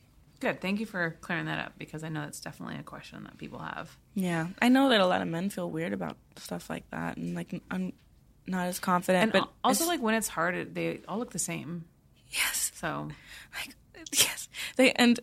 [0.40, 0.60] Good.
[0.60, 3.60] Thank you for clearing that up because I know that's definitely a question that people
[3.60, 3.96] have.
[4.14, 7.34] Yeah, I know that a lot of men feel weird about stuff like that, and
[7.34, 7.92] like I'm
[8.46, 9.22] not as confident.
[9.22, 11.84] And but also, like when it's hard, they all look the same.
[12.28, 13.08] yes, So
[13.54, 13.74] like
[14.12, 15.18] yes, they and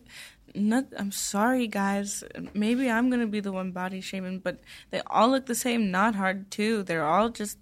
[0.54, 0.86] not.
[0.98, 2.24] I'm sorry, guys.
[2.52, 4.58] Maybe I'm gonna be the one body shaming, but
[4.90, 5.90] they all look the same.
[5.92, 6.82] Not hard too.
[6.82, 7.58] They're all just.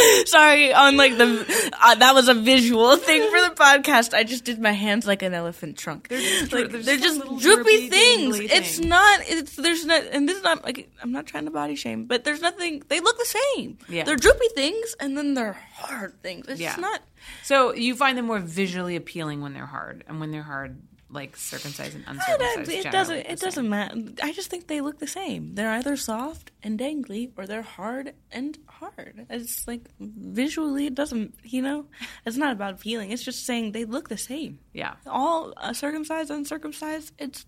[0.26, 4.14] Sorry, on like the uh, that was a visual thing for the podcast.
[4.14, 6.08] I just did my hands like an elephant trunk.
[6.08, 8.36] They're just like, they're they're just just droopy things.
[8.38, 8.80] dangly It's things.
[8.86, 9.20] not.
[9.28, 12.24] It's there's not, and this is not like I'm not trying to body shame, but
[12.24, 12.82] there's nothing.
[12.88, 13.78] They look the same.
[13.88, 14.04] Yeah.
[14.04, 16.46] they're droopy things, and then they're hard things.
[16.48, 16.76] It's Yeah.
[16.76, 17.00] not.
[17.42, 20.80] So you find them more visually appealing when they're hard, and when they're hard,
[21.12, 22.70] like circumcised and uncircumcised.
[22.70, 23.16] it generally doesn't.
[23.18, 23.96] It doesn't matter.
[24.22, 25.54] I just think they look the same.
[25.54, 29.26] They're either soft and dangly, or they're hard and hard.
[29.28, 31.34] It's like visually, it doesn't.
[31.42, 31.86] You know,
[32.24, 33.10] it's not about feeling.
[33.10, 34.60] It's just saying they look the same.
[34.72, 34.94] Yeah.
[35.06, 37.12] All uh, circumcised, uncircumcised.
[37.18, 37.46] It's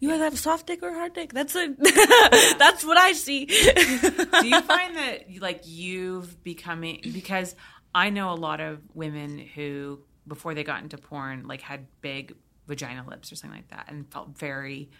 [0.00, 1.32] you either have a soft dick or a hard dick.
[1.32, 1.78] That's it.
[2.58, 3.44] That's what I see.
[3.44, 7.54] Do you find that like you've becoming because
[7.94, 12.34] I know a lot of women who before they got into porn like had big
[12.66, 14.90] vagina lips or something like that and felt very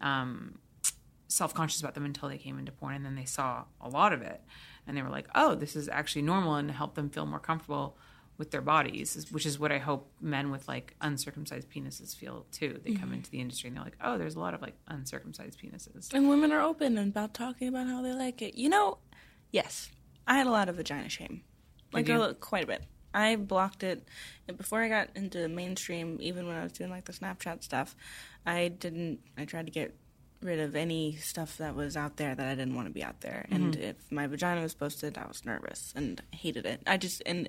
[0.00, 0.58] um,
[1.28, 4.22] self-conscious about them until they came into porn and then they saw a lot of
[4.22, 4.40] it.
[4.86, 7.96] And they were like oh this is actually normal and helped them feel more comfortable
[8.38, 12.80] with their bodies which is what i hope men with like uncircumcised penises feel too.
[12.82, 15.60] They come into the industry and they're like oh there's a lot of like uncircumcised
[15.60, 16.12] penises.
[16.12, 18.54] And women are open about talking about how they like it.
[18.56, 18.98] You know,
[19.52, 19.90] yes,
[20.26, 21.42] I had a lot of vagina shame,
[21.92, 22.84] like a, quite a bit.
[23.12, 24.06] I blocked it
[24.46, 26.18] and before I got into the mainstream.
[26.20, 27.94] Even when I was doing like the Snapchat stuff,
[28.46, 29.20] I didn't.
[29.36, 29.94] I tried to get
[30.42, 33.20] rid of any stuff that was out there that I didn't want to be out
[33.20, 33.46] there.
[33.50, 33.82] And mm-hmm.
[33.82, 36.82] if my vagina was posted, I was nervous and hated it.
[36.86, 37.48] I just and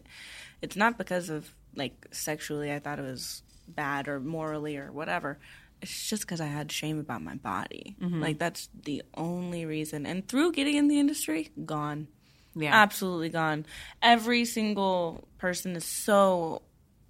[0.62, 2.72] it's not because of like sexually.
[2.72, 5.40] I thought it was bad or morally or whatever.
[5.82, 7.96] It's just because I had shame about my body.
[8.00, 8.22] Mm-hmm.
[8.22, 10.06] Like that's the only reason.
[10.06, 12.08] And through getting in the industry, gone
[12.56, 13.66] yeah absolutely gone.
[14.02, 16.62] Every single person is so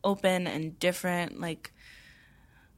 [0.04, 1.40] open and different.
[1.40, 1.72] Like,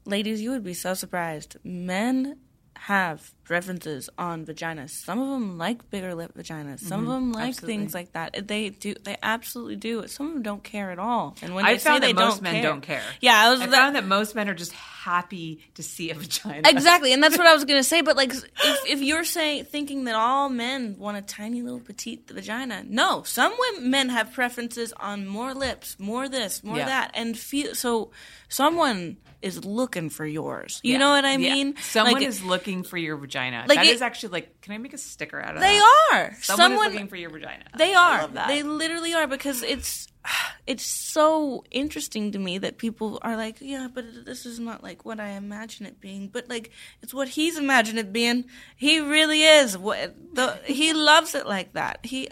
[0.06, 1.58] ladies, you would be so surprised.
[1.64, 2.40] Men
[2.76, 4.90] have preferences on vaginas.
[4.92, 6.80] Some of them like bigger lip vaginas.
[6.80, 7.10] Some mm-hmm.
[7.10, 7.78] of them like absolutely.
[7.78, 8.48] things like that.
[8.48, 8.96] They do.
[9.04, 10.08] They absolutely do.
[10.08, 11.36] Some of them don't care at all.
[11.42, 13.02] And when I found that most don't men care, don't care.
[13.22, 13.62] Yeah, I was.
[13.62, 16.68] I that- found that most men are just happy to see a vagina.
[16.70, 18.02] Exactly, and that's what I was gonna say.
[18.02, 22.30] But like, if, if you're saying thinking that all men want a tiny little petite
[22.30, 23.24] vagina, no.
[23.24, 26.86] Some women, men have preferences on more lips, more this, more Yeah.
[26.86, 28.12] that, and feel so.
[28.54, 30.80] Someone is looking for yours.
[30.84, 30.98] You Yeah.
[31.00, 31.54] know what I Yeah.
[31.56, 31.76] mean?
[31.82, 33.66] Someone Like, is looking for your vagina.
[33.68, 36.08] Like That it- is actually like, can I make a sticker out of They that?
[36.12, 36.38] They are.
[36.42, 37.64] Someone, Someone, is looking for your vagina.
[37.78, 38.28] They are.
[38.48, 40.08] They literally are because it's
[40.68, 45.04] it's so interesting to me that people are like, yeah, but this is not like
[45.04, 46.30] what I imagine it being.
[46.30, 46.72] But like,
[47.02, 48.46] it's what he's imagined it being.
[48.78, 49.78] He really is.
[49.78, 52.00] What the he loves it like that.
[52.04, 52.30] He,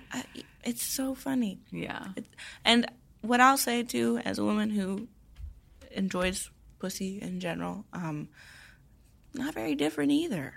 [0.64, 1.60] it's so funny.
[1.72, 2.10] yeah.
[2.15, 2.26] It,
[2.64, 2.89] and
[3.22, 5.07] what I'll say too, as a woman who
[5.93, 6.49] enjoys
[6.80, 8.30] pussy in general, um,
[9.34, 10.55] not very different either.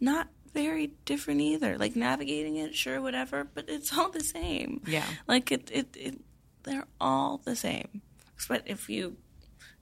[0.00, 1.78] Not very different either.
[1.78, 4.82] Like navigating it, sure, whatever, but it's all the same.
[4.86, 5.06] Yeah.
[5.26, 6.20] Like it, it, it
[6.64, 8.02] they're all the same.
[8.48, 9.16] But if you,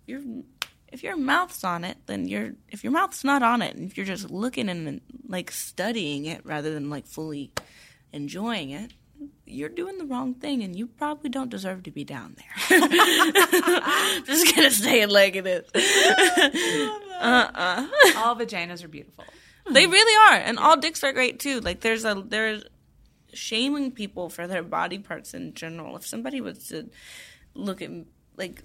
[0.07, 0.21] your,
[0.93, 2.53] if your mouth's on it, then you're.
[2.69, 6.45] If your mouth's not on it, and if you're just looking and like studying it
[6.45, 7.53] rather than like fully
[8.13, 8.93] enjoying it,
[9.51, 12.81] you're doing the wrong thing, and you probably don't deserve to be down there.
[14.25, 15.69] just gonna say it like it is.
[17.21, 17.87] Uh-uh.
[18.17, 19.25] All vaginas are beautiful.
[19.71, 19.93] They hmm.
[19.93, 21.61] really are, and all dicks are great too.
[21.61, 22.65] Like there's a there's
[23.33, 25.97] shaming people for their body parts in general.
[25.97, 26.91] If somebody was to
[27.55, 27.91] look at
[28.37, 28.65] like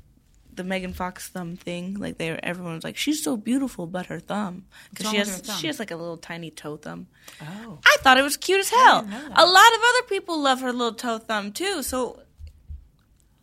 [0.55, 4.65] the Megan Fox thumb thing, like they everyone's like she's so beautiful, but her thumb
[4.89, 7.07] because she has she has like a little tiny toe thumb.
[7.41, 7.79] Oh.
[7.85, 9.01] I thought it was cute as hell.
[9.01, 9.39] didn't know that.
[9.39, 11.83] A lot of other people love her little toe thumb too.
[11.83, 12.21] So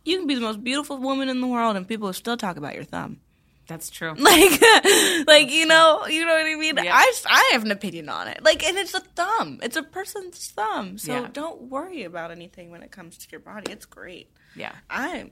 [0.03, 2.57] you can be the most beautiful woman in the world, and people will still talk
[2.57, 3.19] about your thumb.
[3.67, 4.13] That's true.
[4.17, 4.61] Like,
[5.27, 6.75] like you know, you know what I mean.
[6.77, 6.93] Yeah.
[6.93, 8.43] I, I have an opinion on it.
[8.43, 9.59] Like, and it's a thumb.
[9.63, 10.97] It's a person's thumb.
[10.97, 11.27] So Yeah.
[11.31, 13.71] don't worry about anything when it comes to your body.
[13.71, 14.29] It's great.
[14.55, 14.73] Yeah.
[14.89, 15.31] I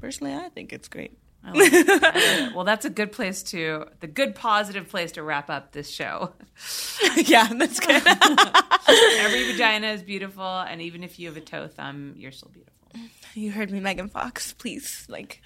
[0.00, 1.18] personally, I think it's great.
[1.44, 1.88] I love it.
[1.88, 2.52] I love it.
[2.54, 6.32] Well, that's a good place to, the good positive place to wrap up this show.
[7.16, 8.02] yeah, that's good.
[9.18, 12.74] Every vagina is beautiful, and even if you have a toe thumb, you're still beautiful.
[13.34, 14.52] you heard me, Megan Fox.
[14.52, 15.40] Please, like,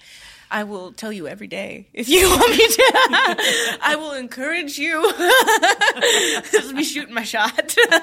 [0.51, 3.77] I will tell you every day if you want me to.
[3.81, 5.01] I will encourage you.
[6.51, 7.75] Just be shooting my shot.
[7.77, 7.99] Oh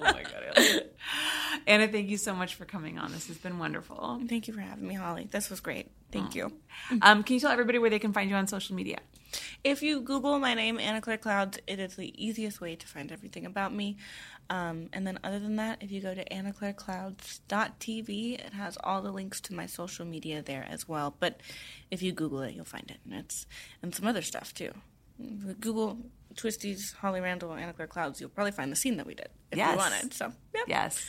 [0.00, 0.96] my god, I love it.
[1.66, 3.12] Anna, thank you so much for coming on.
[3.12, 4.20] This has been wonderful.
[4.28, 5.28] Thank you for having me, Holly.
[5.30, 5.90] This was great.
[6.12, 6.52] Thank you.
[7.02, 8.98] Um, can you tell everybody where they can find you on social media?
[9.62, 13.10] If you Google my name, Anna Claire Clouds, it is the easiest way to find
[13.10, 13.96] everything about me.
[14.50, 19.10] Um, and then, other than that, if you go to annaclaireclouds.tv, it has all the
[19.10, 21.16] links to my social media there as well.
[21.18, 21.40] But
[21.90, 23.46] if you Google it, you'll find it, and it's
[23.82, 24.72] and some other stuff too.
[25.60, 25.98] Google
[26.34, 28.20] Twistys, Holly Randall, Anna Claire Clouds.
[28.20, 29.72] You'll probably find the scene that we did if Yes.
[29.72, 30.14] you wanted.
[30.14, 30.62] So, yeah.
[30.66, 31.06] Yes.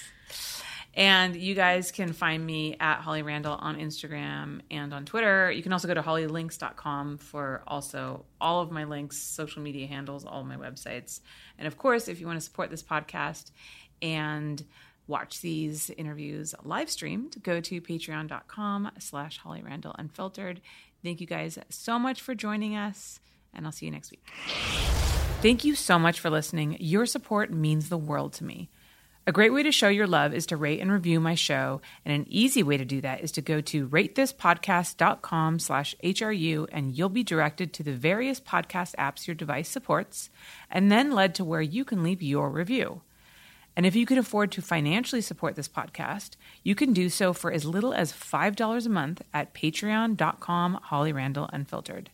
[0.97, 5.51] And you guys can find me at Holly Randall on Instagram and on Twitter.
[5.51, 10.23] You can also go to hollylinks.com for also all of my links, social media handles,
[10.23, 11.19] all of my websites.
[11.57, 13.51] And of course, if you want to support this podcast
[14.01, 14.63] and
[15.07, 20.61] watch these interviews live streamed, go to patreon.com slash Holly Randall Unfiltered.
[21.03, 23.19] Thank you guys so much for joining us,
[23.55, 24.23] and I'll see you next week.
[25.41, 26.77] Thank you so much for listening.
[26.79, 28.69] Your support means the world to me.
[29.27, 32.13] A great way to show your love is to rate and review my show, and
[32.13, 37.09] an easy way to do that is to go to ratethispodcast.com slash HRU, and you'll
[37.09, 40.29] be directed to the various podcast apps your device supports,
[40.69, 43.01] and then led to where you can leave your review.
[43.75, 47.51] And if you can afford to financially support this podcast, you can do so for
[47.51, 52.11] as little as $5 a month at patreon.com Holly Randall Unfiltered.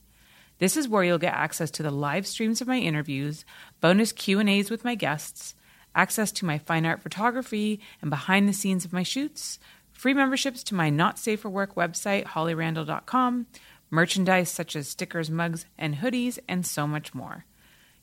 [0.61, 3.45] This is where you'll get access to the live streams of my interviews,
[3.79, 5.55] bonus Q&As with my guests,
[5.95, 9.57] access to my fine art photography and behind the scenes of my shoots,
[9.91, 13.47] free memberships to my Not Safe for Work website hollyrandall.com,
[13.89, 17.45] merchandise such as stickers, mugs, and hoodies, and so much more.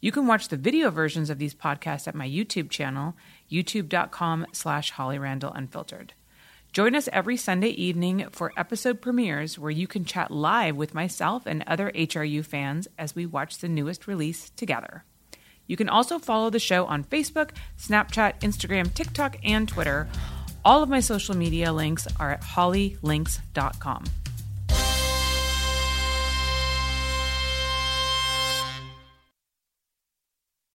[0.01, 3.15] You can watch the video versions of these podcasts at my YouTube channel,
[3.49, 6.11] youtube.com slash hollyrandallunfiltered.
[6.73, 11.47] Join us every Sunday evening for episode premieres where you can chat live with myself
[11.47, 15.05] and other HRU fans as we watch the newest release together.
[15.67, 20.09] You can also follow the show on Facebook, Snapchat, Instagram, TikTok, and Twitter.
[20.65, 24.05] All of my social media links are at hollylinks.com.